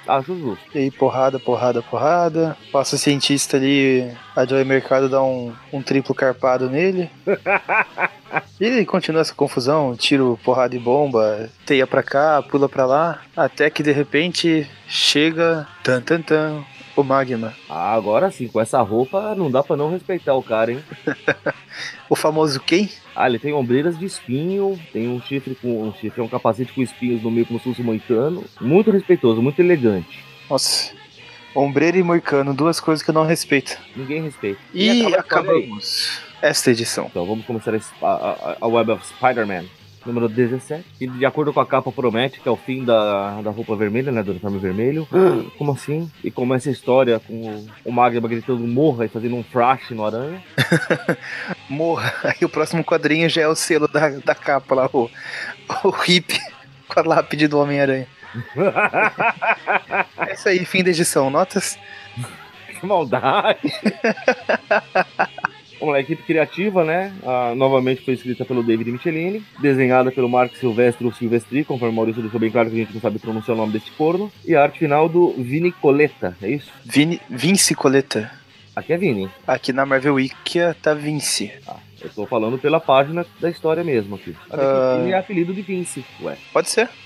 [0.07, 0.63] Acho justo.
[0.75, 2.55] E aí, porrada, porrada, porrada.
[2.71, 7.09] Passa o cientista ali, a Joy Mercado dá um, um triplo carpado nele.
[8.59, 13.69] e continua essa confusão, tiro, porrada e bomba, teia pra cá, pula pra lá, até
[13.69, 16.63] que de repente chega, tan tan tan,
[16.95, 17.53] o Magma.
[17.69, 20.83] Ah, agora sim, com essa roupa não dá pra não respeitar o cara, hein?
[22.09, 22.89] o famoso quem?
[23.15, 26.73] Ah, ele tem ombreiras de espinho, tem um chifre com um chifre, é um capacete
[26.73, 28.43] com espinhos no meio como se fosse um moicano.
[28.59, 30.23] Muito respeitoso, muito elegante.
[30.49, 30.91] Nossa.
[31.55, 33.77] Ombreira e moicano, duas coisas que eu não respeito.
[33.95, 34.59] Ninguém respeita.
[34.73, 37.07] E, e acabamos esta edição.
[37.09, 39.65] Então vamos começar a, a, a Web of Spider-Man
[40.07, 40.83] número 17.
[41.01, 44.11] E de acordo com a capa promete que é o fim da, da roupa vermelha,
[44.11, 44.23] né?
[44.23, 45.07] Do uniforme vermelho.
[45.57, 46.09] Como assim?
[46.23, 50.05] E começa a história com o, o Magma gritando morra e fazendo um flash no
[50.05, 50.41] aranha.
[51.69, 52.13] morra.
[52.23, 55.09] Aí o próximo quadrinho já é o selo da, da capa lá, o,
[55.83, 56.39] o hip
[56.87, 58.07] com a lápide do Homem-Aranha.
[60.25, 61.29] é isso aí, fim da edição.
[61.29, 61.77] Notas?
[62.79, 63.59] Que maldade!
[65.79, 67.13] Vamos lá, equipe criativa, né?
[67.23, 71.95] Ah, novamente foi escrita pelo David Michelini, desenhada pelo Mark Silvestre ou Silvestri, conforme o
[71.95, 74.31] Maurício deixou bem claro que a gente não sabe pronunciar o nome desse corno.
[74.43, 76.71] E a arte final do Vini Coletta, é isso?
[76.83, 78.31] Vini, Vince Coletta.
[78.75, 79.29] Aqui é Vini.
[79.45, 81.51] Aqui na Marvel Wikia tá Vince.
[81.67, 84.31] Ah, eu tô falando pela página da história mesmo aqui.
[84.51, 85.07] Uh...
[85.07, 86.37] é apelido de Vince, ué.
[86.51, 86.89] Pode ser.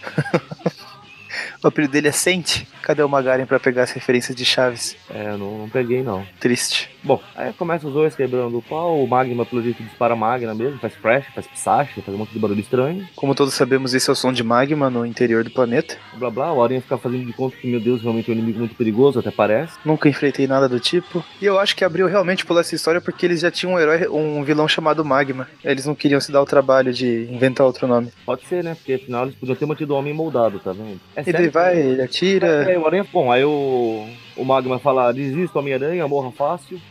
[1.64, 2.68] O apelido dele é Sente.
[2.82, 4.96] Cadê o Magaren pra pegar as referências de Chaves?
[5.10, 6.26] É, não, não peguei não.
[6.40, 6.90] Triste.
[7.04, 10.78] Bom, aí começa os dois quebrando o pau, o Magma pelo jeito dispara Magna mesmo,
[10.80, 13.08] faz crash, faz psache, faz um monte de barulho estranho.
[13.16, 15.96] Como todos sabemos, esse é o som de Magma no interior do planeta.
[16.16, 18.60] Blá blá, o Aranha fica fazendo de conta que, meu Deus, realmente é um inimigo
[18.60, 19.74] muito perigoso, até parece.
[19.84, 21.24] Nunca enfrentei nada do tipo.
[21.42, 24.08] E eu acho que abriu realmente por essa história porque eles já tinham um herói,
[24.08, 25.48] um vilão chamado Magma.
[25.64, 28.12] Eles não queriam se dar o trabalho de inventar outro nome.
[28.26, 28.76] Pode ser, né?
[28.76, 31.00] Porque afinal eles podiam ter mantido o homem moldado, tá vendo?
[31.16, 32.71] É ele vai, ele atira.
[32.71, 36.80] É, é, o Aranha, bom, aí o, o Magma fala: desisto, Homem-Aranha, morra fácil.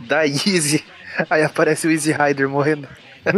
[0.00, 0.84] da Easy.
[1.28, 2.88] Aí aparece o Easy Rider morrendo.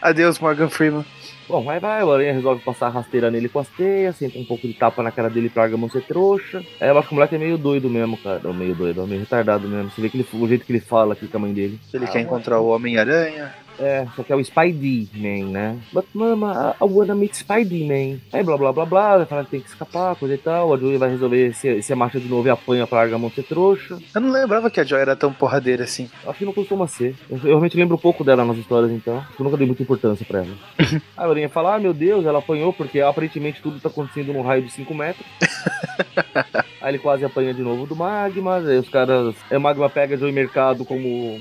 [0.00, 1.04] Adeus, Morgan Freeman.
[1.48, 4.44] Bom, aí vai, o Aranha resolve passar a rasteira nele com as teias, senta um
[4.44, 6.62] pouco de tapa na cara dele pra Argamon ser trouxa.
[6.80, 8.52] Aí eu acho que o moleque é meio doido mesmo, cara.
[8.52, 9.90] Meio doido, meio retardado mesmo.
[9.90, 11.78] Você vê que ele, o jeito que ele fala aqui com a mãe dele.
[11.92, 13.52] Ele ah, quer encontrar o Homem-Aranha.
[13.78, 15.78] É, só que é o Spidey-Man, né?
[15.92, 18.20] But mama, I wanna meet Spidey-Man.
[18.32, 20.72] Aí blá blá blá blá, vai falar que tem que escapar, coisa e tal.
[20.72, 23.98] A Joy vai resolver se, se marcha de novo e apanha pra Argamon ser trouxa.
[24.14, 26.10] Eu não lembrava que a Joy era tão porradeira assim.
[26.26, 27.14] Acho que não costuma ser.
[27.28, 29.24] Eu, eu realmente lembro pouco dela nas histórias, então.
[29.38, 30.54] Eu nunca dei muita importância pra ela.
[30.78, 34.42] Aí a Lorinha fala, ah, meu Deus, ela apanhou porque aparentemente tudo tá acontecendo num
[34.42, 35.26] raio de 5 metros.
[36.80, 39.34] aí ele quase apanha de novo do Magma, aí os caras...
[39.50, 41.40] Aí o Magma pega a Joy Mercado como...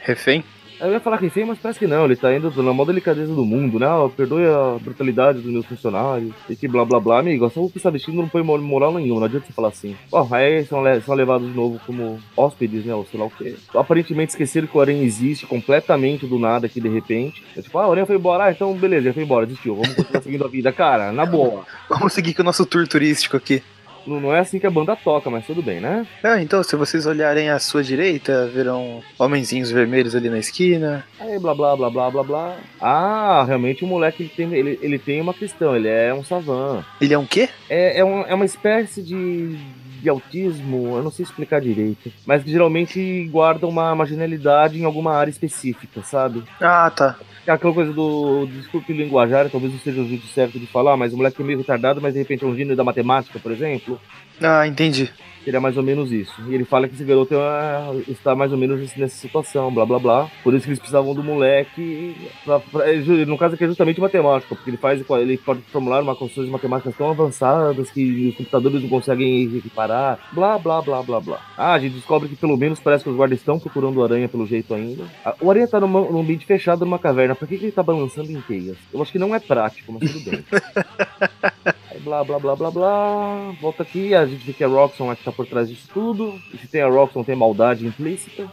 [0.00, 0.42] Refém?
[0.80, 2.04] Eu ia falar refém, mas parece que não.
[2.04, 3.88] Ele tá indo na maior delicadeza do mundo, né?
[3.92, 6.32] Oh, perdoe a brutalidade dos meus funcionários.
[6.48, 7.18] E que blá blá blá.
[7.18, 9.20] Amigo, só o que está vestindo não põe moral nenhuma.
[9.20, 9.94] Não adianta você falar assim.
[10.10, 12.94] Bom, aí são, são levados de novo como hóspedes, né?
[12.94, 13.56] Ou sei lá o quê.
[13.74, 17.44] Aparentemente esqueceram que o Aranha existe completamente do nada aqui de repente.
[17.56, 18.44] É tipo, ah, o Aranha foi embora.
[18.44, 19.74] Ah, então beleza, já foi embora, desistiu.
[19.74, 20.72] Vamos continuar seguindo a vida.
[20.72, 21.64] Cara, na boa.
[21.90, 23.62] Vamos seguir com o nosso tour turístico aqui.
[24.06, 26.06] Não, é assim que a banda toca, mas tudo bem, né?
[26.22, 31.04] Ah, então, se vocês olharem à sua direita, verão homenzinhos vermelhos ali na esquina.
[31.18, 32.56] Aí, blá, blá, blá, blá, blá, blá.
[32.80, 36.84] Ah, realmente o moleque ele tem, ele, ele tem uma questão, ele é um savan.
[37.00, 37.48] Ele é um quê?
[37.68, 39.58] É, é, um, é uma espécie de
[40.00, 45.14] de autismo, eu não sei explicar direito, mas que geralmente guarda uma marginalidade em alguma
[45.14, 46.42] área específica, sabe?
[46.60, 47.16] Ah, tá.
[47.46, 50.96] É aquela coisa do, do discurso linguajar, talvez não seja o jeito certo de falar,
[50.96, 53.50] mas o moleque é meio retardado, mas de repente é um gênio da matemática, por
[53.50, 54.00] exemplo.
[54.40, 55.10] Ah, entendi.
[55.44, 56.34] Seria mais ou menos isso.
[56.48, 59.98] E ele fala que esse garoto é, está mais ou menos nessa situação, blá blá
[59.98, 60.30] blá.
[60.42, 62.14] Por isso que eles precisavam do moleque.
[62.44, 62.92] Pra, pra,
[63.26, 66.50] no caso aqui é justamente matemática, porque ele faz ele pode formular uma construção de
[66.50, 70.18] matemáticas tão avançadas que os computadores não conseguem equiparar.
[70.32, 71.40] Blá blá blá blá blá.
[71.56, 74.28] Ah, a gente descobre que pelo menos parece que os guardas estão procurando o aranha
[74.28, 75.04] pelo jeito ainda.
[75.40, 77.34] O aranha tá numa, num ambiente fechado numa caverna.
[77.34, 78.76] Por que, que ele tá balançando em teias?
[78.92, 80.44] Eu acho que não é prático, mas tudo bem.
[82.02, 83.52] Blá blá blá blá blá.
[83.60, 86.40] Volta aqui, a gente vê que a Roxxon aqui tá por trás disso tudo.
[86.52, 88.50] E se tem a Roxxon, tem maldade implícita.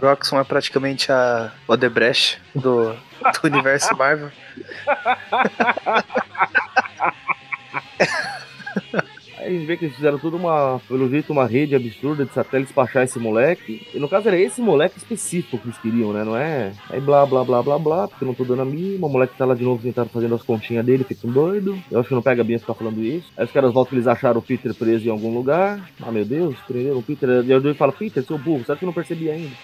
[0.00, 2.96] Roxxon é praticamente a Odebrecht do, do
[3.44, 4.30] universo Marvel.
[9.46, 12.32] Aí a gente vê que eles fizeram tudo uma, pelo jeito, uma rede absurda de
[12.32, 13.86] satélites pra achar esse moleque.
[13.94, 16.24] E no caso era esse moleque específico que eles queriam, né?
[16.24, 16.72] Não é?
[16.90, 19.06] Aí blá, blá, blá, blá, blá, porque eu não tô dando a mínima.
[19.06, 21.78] O moleque tá lá de novo tentando fazendo as continhas dele, fica um doido.
[21.88, 23.30] Eu acho que não pega bem ficar falando isso.
[23.36, 25.88] Aí os caras voltam que eles acharam o Peter preso em algum lugar.
[26.02, 27.28] Ah, meu Deus, prenderam o Peter.
[27.28, 29.54] E o Joey fala, Peter, seu burro, sabe que eu não percebi ainda?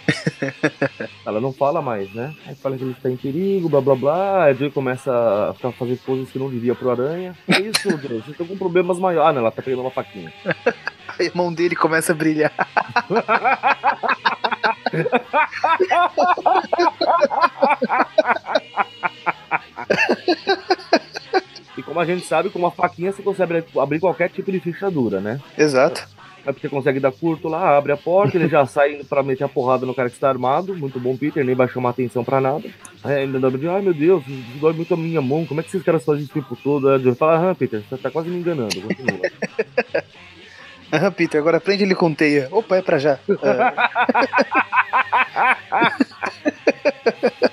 [1.27, 2.33] Ela não fala mais, né?
[2.47, 4.45] Aí fala que ele está em perigo, blá blá blá.
[4.45, 5.13] Aí o começa
[5.51, 7.37] a ficar fazer coisas que não devia pro Aranha.
[7.47, 8.21] Que isso, Joey?
[8.21, 9.29] Vocês estão com problemas maiores.
[9.29, 10.33] Ah, não, ela tá pegando uma faquinha.
[11.19, 12.53] Aí a mão dele começa a brilhar.
[21.77, 25.21] E como a gente sabe, com uma faquinha você consegue abrir qualquer tipo de fechadura,
[25.21, 25.41] né?
[25.57, 26.07] Exato.
[26.45, 29.45] Aí você consegue dar curto lá, abre a porta, ele já sai indo pra meter
[29.45, 30.75] a porrada no cara que está armado.
[30.75, 32.69] Muito bom, Peter, nem vai chamar atenção pra nada.
[33.05, 34.25] Aí ainda dá de, ai meu Deus,
[34.61, 36.89] dói muito a minha mão, como é que esses caras fazem isso o tempo todo?
[36.89, 39.21] Aí eu falo, ah, Peter, você tá quase me enganando, continua.
[40.95, 42.49] Ah, Peter, agora prende ele com teia.
[42.51, 43.19] Opa, é pra já.
[43.43, 43.89] Ah.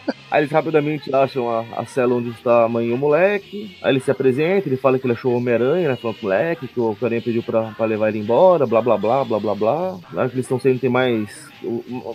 [0.31, 3.75] Aí eles rapidamente acham a, a cela onde está a mãe e o moleque.
[3.81, 5.95] Aí ele se apresenta, ele fala que ele achou o Homem-Aranha, né?
[5.95, 9.23] Falando pro moleque, que o Aranha pediu pra, pra levar ele embora, blá blá blá,
[9.23, 9.99] blá blá blá.
[10.17, 11.49] Acho que eles estão sem ter mais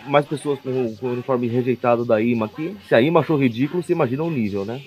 [0.06, 2.76] mais pessoas com, com o uniforme rejeitado da IMA aqui.
[2.88, 4.80] Se a IMA achou ridículo, você imagina o nível, né?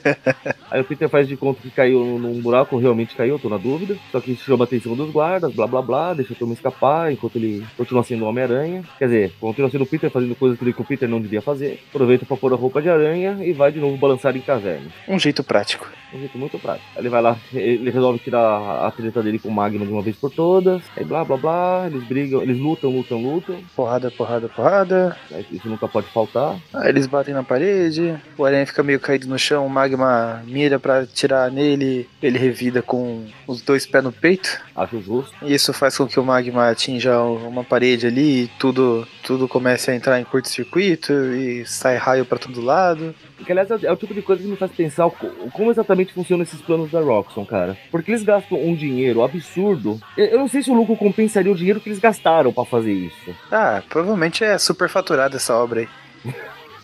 [0.70, 3.96] Aí o Peter faz de conta que caiu num buraco, realmente caiu, tô na dúvida.
[4.10, 7.12] Só que isso chama a atenção dos guardas, blá blá blá, deixa o Tom escapar
[7.12, 8.82] enquanto ele continua sendo o Homem-Aranha.
[8.98, 11.80] Quer dizer, continua sendo o Peter fazendo coisas que o Peter não devia fazer.
[11.90, 14.86] Aproveita pra pôr a roupa de aranha e vai de novo balançar em caverna.
[15.08, 15.86] Um jeito prático.
[16.12, 16.86] Um jeito muito prático.
[16.94, 20.02] Aí ele vai lá, ele resolve tirar a treta dele com o Magma de uma
[20.02, 20.82] vez por todas.
[20.96, 23.56] Aí blá blá blá, eles brigam, eles lutam, lutam, lutam.
[23.84, 25.16] Porrada, porrada, porrada.
[25.52, 26.58] Isso nunca pode faltar.
[26.72, 30.78] Aí eles batem na parede, o aranha fica meio caído no chão, o magma mira
[30.78, 34.58] pra tirar nele, ele revida com os dois pés no peito.
[34.74, 35.34] Acho justo.
[35.42, 39.94] Isso faz com que o magma atinja uma parede ali e tudo, tudo comece a
[39.94, 43.14] entrar em curto-circuito e sai raio para todo lado.
[43.44, 45.10] Que aliás é o tipo de coisa que me faz pensar
[45.52, 47.76] como exatamente funcionam esses planos da Roxxon, cara.
[47.90, 50.00] Porque eles gastam um dinheiro absurdo.
[50.16, 53.34] Eu não sei se o lucro compensaria o dinheiro que eles gastaram para fazer isso.
[53.50, 55.88] Ah, provavelmente é superfaturada essa obra aí.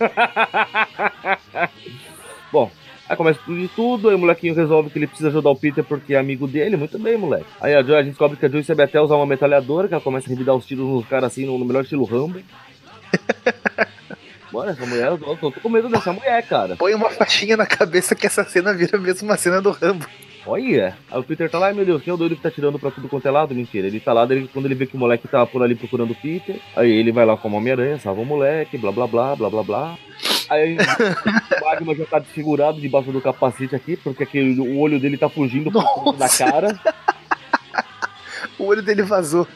[2.52, 2.70] Bom,
[3.10, 5.82] Aí começa tudo de tudo, aí o molequinho resolve que ele precisa ajudar o Peter
[5.82, 7.44] porque é amigo dele, muito bem, moleque.
[7.60, 9.94] Aí a, Joy, a gente descobre que a Joy sabe até usar uma metralhadora, que
[9.94, 12.40] ela começa a revidar os tiros nos caras assim, no, no melhor estilo Rambo.
[14.52, 16.76] Mano, essa mulher, eu tô, tô, com medo dessa mulher, cara.
[16.76, 20.06] Põe uma faixinha na cabeça que essa cena vira mesmo uma cena do Rambo.
[20.46, 22.78] Olha, aí o Peter tá lá, meu Deus, quem é o doido que tá tirando
[22.78, 23.54] pra tudo quanto é lado?
[23.54, 26.12] Mentira, ele tá lá, ele, quando ele vê que o moleque tá por ali procurando
[26.12, 29.50] o Peter, aí ele vai lá como Homem-Aranha, salva o moleque, blá blá blá, blá
[29.50, 29.98] blá blá.
[30.48, 35.16] Aí o Magma já tá desfigurado debaixo do capacete aqui, porque aquele, o olho dele
[35.16, 35.70] tá fugindo
[36.18, 36.80] da cara.
[38.58, 39.46] O olho dele vazou.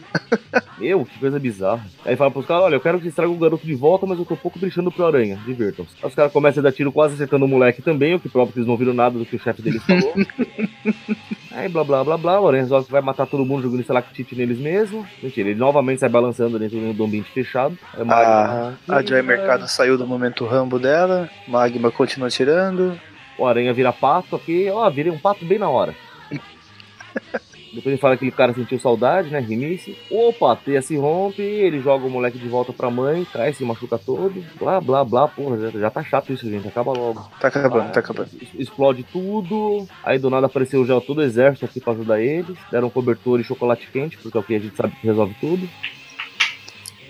[0.78, 1.84] Meu, que coisa bizarra.
[2.04, 4.24] Aí fala pros caras, olha, eu quero que estraga o garoto de volta, mas eu
[4.24, 5.38] tô um pouco brincando pro aranha.
[5.44, 5.92] Divirtam-se.
[6.02, 8.52] Aí os caras começam a dar tiro quase acertando o moleque também, o que prova
[8.52, 10.14] que eles não viram nada do que o chefe deles falou.
[11.52, 14.34] Aí blá blá blá blá, o aranha resolve que vai matar todo mundo jogando estalactite
[14.34, 15.06] neles mesmo.
[15.22, 17.78] Mentira, ele novamente sai balançando dentro do ambiente fechado.
[17.96, 22.98] Magma, a, a Joy Mercado saiu do momento rambo dela, Magma continua tirando.
[23.38, 25.94] O aranha vira pato aqui, ó, virei um pato bem na hora.
[27.74, 29.40] Depois ele fala que aquele cara sentiu saudade, né?
[29.40, 29.96] Rinice.
[30.10, 33.64] Opa, a teia se rompe, ele joga o moleque de volta pra mãe, cai, se
[33.64, 34.44] machuca todo.
[34.58, 35.26] Blá, blá, blá.
[35.26, 36.68] Porra, já, já tá chato isso, gente.
[36.68, 37.28] Acaba logo.
[37.40, 38.30] Tá acabando, ah, tá acabando.
[38.54, 39.86] Explode tudo.
[40.04, 42.56] Aí do nada apareceu já todo o exército aqui pra ajudar eles.
[42.70, 45.68] Deram cobertor e chocolate quente, porque é o que a gente sabe que resolve tudo.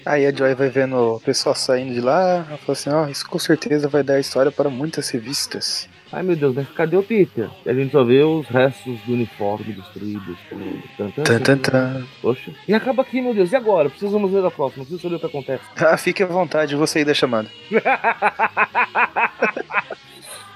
[0.06, 3.08] Aí a Joy vai vendo o pessoal saindo de lá, ela fala assim, ó, oh,
[3.08, 5.88] isso com certeza vai dar história para muitas revistas.
[6.14, 7.50] Ai meu Deus, mas cadê o Peter?
[7.66, 10.38] E a gente só vê os restos do uniforme destruídos.
[10.96, 12.06] Tan, tan, tan, tan.
[12.22, 12.52] Poxa.
[12.68, 13.50] E acaba aqui, meu Deus.
[13.50, 13.90] E agora?
[13.90, 14.84] Precisamos ver a próxima.
[14.84, 15.64] Preciso saber o que acontece.
[15.84, 17.48] Ah, fique à vontade, vou sair da chamada.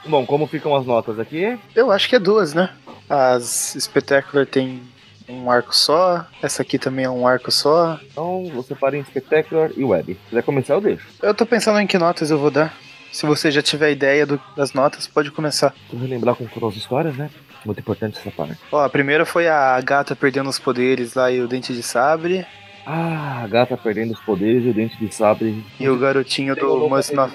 [0.06, 1.58] Bom, como ficam as notas aqui?
[1.74, 2.70] Eu acho que é duas, né?
[3.08, 4.80] As Spectacular tem
[5.28, 7.98] um arco só, essa aqui também é um arco só.
[8.10, 10.14] Então você para em Spectacular e Web.
[10.14, 11.06] Se quiser começar, eu deixo.
[11.20, 12.72] Eu tô pensando em que notas eu vou dar.
[13.18, 15.74] Se você já tiver ideia do, das notas, pode começar.
[15.92, 17.28] Vou relembrar com todas as histórias, né?
[17.64, 18.56] Muito importante essa parte.
[18.70, 22.46] Ó, a primeira foi a gata perdendo os poderes lá e o dente de sabre.
[22.86, 25.64] Ah, a gata perdendo os poderes e o dente de sabre.
[25.80, 27.34] E o garotinho do Must Not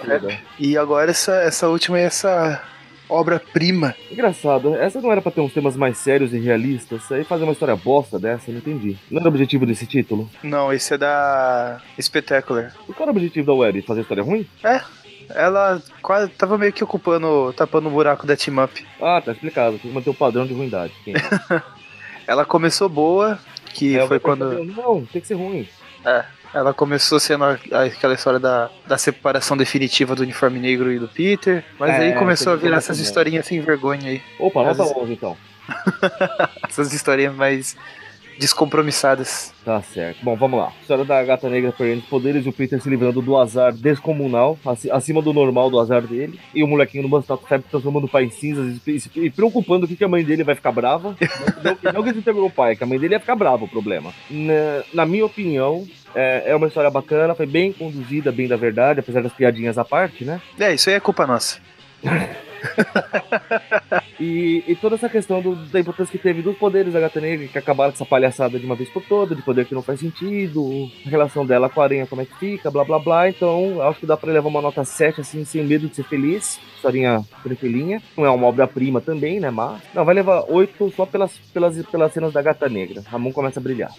[0.57, 2.63] E agora essa, essa última é essa
[3.09, 3.93] obra-prima.
[4.09, 7.11] Engraçado, essa não era pra ter uns temas mais sérios e realistas?
[7.11, 8.97] Aí fazer uma história bosta dessa, não entendi.
[9.11, 10.29] Não era o objetivo desse título?
[10.41, 12.73] Não, esse é da Spectacular.
[12.87, 13.81] E qual era o objetivo da Web?
[13.81, 14.47] Fazer história ruim?
[14.63, 14.81] É,
[15.29, 18.85] ela quase tava meio que ocupando, tapando o buraco da Team Up.
[19.01, 19.77] Ah, tá explicado.
[19.79, 20.93] Tem que manter o padrão de ruindade.
[22.25, 23.37] Ela começou boa,
[23.73, 24.63] que É, foi quando.
[24.63, 25.67] Não, tem que ser ruim.
[26.05, 31.07] É, ela começou sendo aquela história da, da separação definitiva do uniforme negro e do
[31.07, 31.65] Peter.
[31.79, 34.21] Mas É, aí começou a virar essas historinhas sem vergonha aí.
[34.39, 35.37] Opa, nota Às 11 então.
[36.69, 37.77] Essas historinhas mais
[38.39, 39.53] descompromissadas.
[39.63, 40.23] Tá certo.
[40.23, 40.71] Bom, vamos lá.
[40.81, 44.57] História da gata negra perdendo os poderes e o Peter se livrando do azar descomunal,
[44.65, 46.39] aci- acima do normal do azar dele.
[46.53, 49.95] E o molequinho no Bustato Febre transformando o pai em cinzas e, e preocupando que,
[49.95, 51.15] que a mãe dele vai ficar brava.
[51.63, 53.63] não, não, não que ele pegou o pai, que a mãe dele ia ficar brava
[53.65, 54.13] o problema.
[54.29, 58.99] Na, na minha opinião, é, é uma história bacana, foi bem conduzida, bem da verdade,
[58.99, 60.41] apesar das piadinhas à parte, né?
[60.59, 61.59] É, isso aí é culpa nossa.
[64.19, 67.47] E, e toda essa questão do- da importância que teve dos poderes da Gata Negra,
[67.47, 69.99] que acabaram com essa palhaçada de uma vez por toda, de poder que não faz
[69.99, 73.27] sentido, a relação dela com a aranha, como é que fica, blá blá blá.
[73.27, 76.59] Então, acho que dá pra levar uma nota 7, assim, sem medo de ser feliz.
[76.75, 78.01] Historinha tranquilinha.
[78.15, 79.49] Não é uma obra-prima também, né?
[79.49, 79.81] Mas.
[79.93, 83.03] Não, vai levar 8 só pelas, pelas, pelas cenas da Gata Negra.
[83.11, 83.91] A mão começa a brilhar.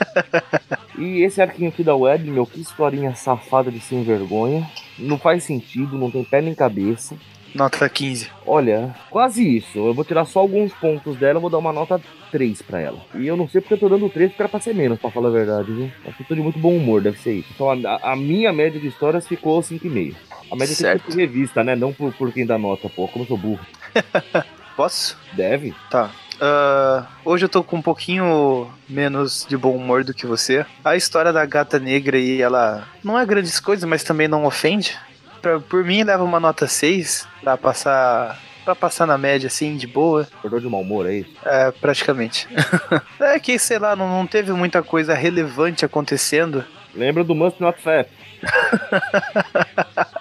[0.98, 4.68] e esse arquinho aqui da web, meu, que historinha safada de sem vergonha.
[4.98, 7.16] Não faz sentido, não tem pé nem cabeça.
[7.54, 8.30] Nota 15.
[8.46, 9.78] Olha, quase isso.
[9.78, 12.98] Eu vou tirar só alguns pontos dela, vou dar uma nota 3 pra ela.
[13.14, 15.10] E eu não sei porque eu tô dando 3, porque era pra ser menos, pra
[15.10, 15.90] falar a verdade, viu?
[16.06, 17.48] Acho que eu tô de muito bom humor, deve ser isso.
[17.54, 20.14] Então a, a minha média de histórias ficou 5,5.
[20.50, 21.04] A média tem Certo.
[21.04, 21.74] que ser por revista, né?
[21.76, 23.06] Não por, por quem dá nota, pô.
[23.08, 23.60] Como eu sou burro.
[24.76, 25.16] Posso?
[25.32, 25.74] Deve?
[25.90, 26.10] Tá.
[26.40, 30.64] Ah, hoje eu tô com um pouquinho menos de bom humor do que você.
[30.82, 34.96] A história da gata negra aí, ela não é grandes coisas, mas também não ofende.
[35.40, 38.38] Pra- por mim, leva uma nota 6 pra passar.
[38.64, 40.28] Pra passar na média, assim, de boa.
[40.38, 41.30] Acordou de mau humor, é isso?
[41.44, 42.46] É, praticamente.
[43.18, 46.62] é que, sei lá, não, não teve muita coisa relevante acontecendo.
[46.94, 48.08] Lembra do Must Not Fat?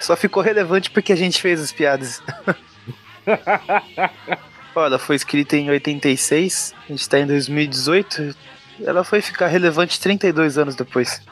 [0.00, 2.22] Só ficou relevante porque a gente fez as piadas.
[4.76, 8.36] Olha, foi escrita em 86, a gente tá em 2018.
[8.84, 11.22] Ela foi ficar relevante 32 anos depois.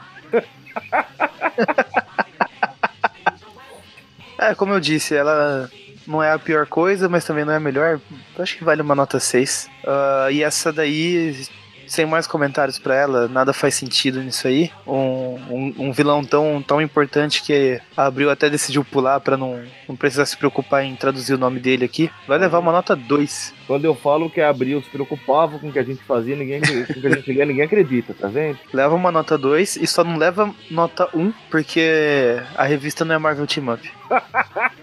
[4.49, 5.69] É, como eu disse, ela
[6.07, 7.99] não é a pior coisa, mas também não é a melhor.
[8.35, 9.69] Eu acho que vale uma nota 6.
[9.85, 11.45] Ah, e essa daí,
[11.87, 14.71] sem mais comentários pra ela, nada faz sentido nisso aí.
[14.85, 19.61] Um, um, um vilão tão, tão importante que a Abril até decidiu pular pra não,
[19.87, 22.09] não precisar se preocupar em traduzir o nome dele aqui.
[22.27, 23.53] Vai levar uma nota 2.
[23.67, 26.61] Quando eu falo que a Abril se preocupava com o que a gente fazia, ninguém,
[26.61, 28.57] com que a gente lia, ninguém acredita, tá vendo?
[28.73, 33.17] Leva uma nota 2 e só não leva nota 1 porque a revista não é
[33.17, 33.91] Marvel Team Up.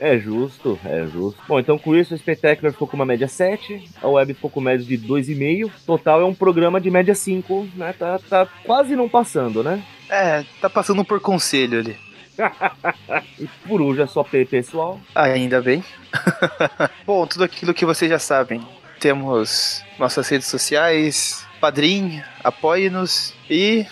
[0.00, 1.38] É justo, é justo.
[1.46, 4.58] Bom, então com isso o Spectacular ficou com uma média 7, a Web ficou com
[4.58, 5.70] média de 2,5.
[5.86, 7.94] Total é um programa de média 5, né?
[7.98, 9.82] Tá, tá quase não passando, né?
[10.08, 11.96] É, tá passando por conselho ali.
[13.38, 15.00] E por hoje é só pessoal.
[15.14, 15.82] Ainda bem.
[17.06, 18.60] Bom, tudo aquilo que vocês já sabem.
[18.98, 23.86] Temos nossas redes sociais, Padrim, apoie-nos e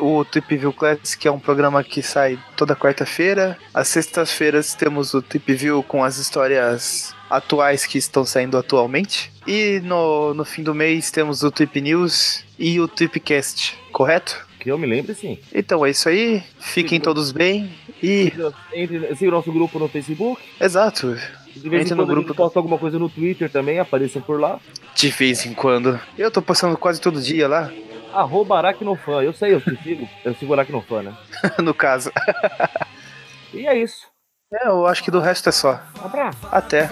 [0.00, 0.74] o Trip View
[1.18, 3.56] que é um programa que sai toda quarta-feira.
[3.72, 9.32] Às sextas-feiras temos o Trip View com as histórias atuais que estão saindo atualmente.
[9.46, 14.49] E no, no fim do mês temos o Trip News e o Tripcast, correto?
[14.60, 15.38] Que eu me lembro, sim.
[15.52, 16.42] Então é isso aí.
[16.60, 18.32] Fiquem todos bem e.
[18.72, 20.40] Entre, siga o nosso grupo no Facebook.
[20.60, 21.16] Exato.
[21.56, 22.34] De vez Entre em no quando gente grupo.
[22.34, 24.60] posta alguma coisa no Twitter também, apareçam por lá.
[24.94, 25.98] De vez em quando.
[26.16, 27.72] Eu tô postando quase todo dia lá,
[28.12, 29.22] Arroba Aracnofan.
[29.22, 30.08] Eu sei, eu te sigo.
[30.24, 31.16] Eu sigo Aracnofan, né?
[31.58, 32.12] no caso.
[33.52, 34.06] E é isso.
[34.52, 35.80] É, eu acho que do resto é só.
[36.04, 36.38] Abraço.
[36.52, 36.88] Até.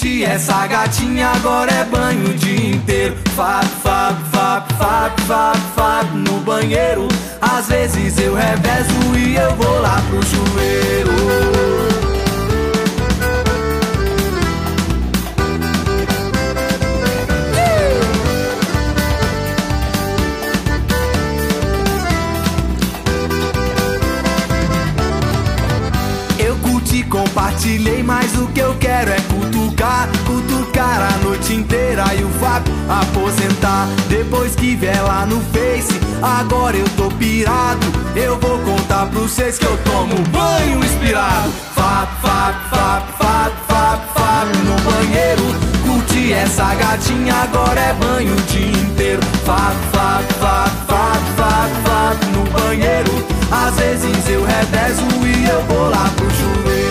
[0.00, 3.14] Curti essa gatinha, agora é banho o dia inteiro.
[3.36, 7.06] Fab, fab, fab, fab, fab, fab no banheiro.
[7.38, 11.89] Às vezes eu revezo e eu vou lá pro chuveiro.
[27.20, 32.72] Compartilhei, mas o que eu quero é cutucar, cutucar a noite inteira e o Fábio
[32.88, 33.88] aposentar.
[34.08, 37.86] Depois que vier lá no Face, agora eu tô pirado.
[38.16, 41.50] Eu vou contar pros vocês que eu tomo banho inspirado.
[41.74, 45.42] Fábio, Fábio, Fábio, Fábio, Fábio, Fábio no banheiro.
[45.82, 49.22] Curti essa gatinha, agora é banho o dia inteiro.
[49.44, 53.10] Fábio, Fábio, Fábio, Fábio, Fábio, Fábio no banheiro.
[53.50, 56.89] Às vezes eu revezo e eu vou lá pro chuveiro.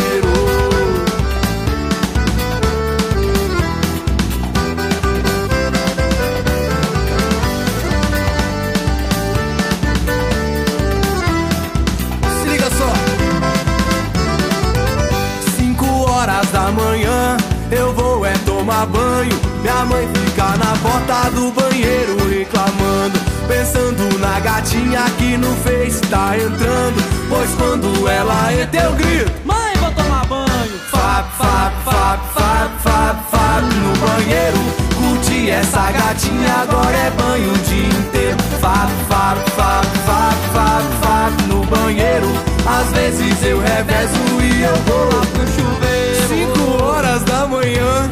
[19.80, 23.20] Minha mãe fica na porta do banheiro reclamando.
[23.48, 27.02] Pensando na gatinha que no Face tá entrando.
[27.30, 30.80] Pois quando ela entra eu grito: Mãe, vou tomar banho.
[30.92, 34.58] Fap, fap, fap, fap, fap, fap no banheiro.
[34.98, 38.38] Curti essa gatinha, agora é banho o dia inteiro.
[38.60, 42.28] Fap, fap, fap, fap, fap, fap no banheiro.
[42.68, 46.28] Às vezes eu revezo e eu vou lá pro chuveiro.
[46.28, 48.08] Cinco horas da manhã,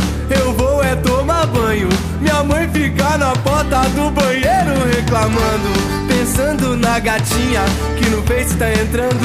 [2.38, 5.74] Minha mãe fica na porta do banheiro reclamando.
[6.08, 7.64] Pensando na gatinha
[7.98, 9.18] que no Face tá entrando.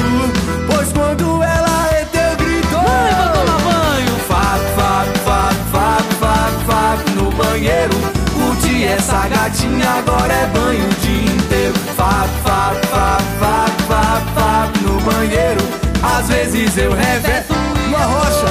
[0.65, 4.15] Pois quando ela entra, eu grito: Mãe, vou tomar banho.
[4.27, 7.93] Fap, fap, fap, fap, fap, fap no banheiro.
[8.33, 11.73] Curti essa gatinha, agora é banho o dia inteiro.
[11.95, 15.61] Fap, fap, fap, fap, fap, fap no banheiro.
[16.01, 17.53] Às vezes eu revezo
[17.85, 18.47] uma rocha.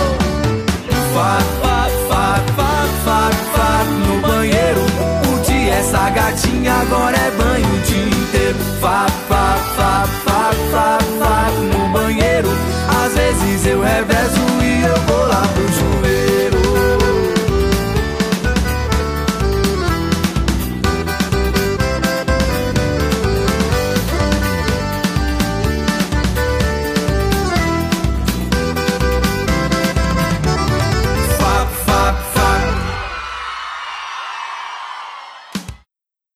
[1.13, 2.62] Fap, fap, fap, fap,
[6.05, 8.59] A gatinha agora é banho o dia inteiro.
[8.81, 11.02] Fá, fá, fá, fá, fá.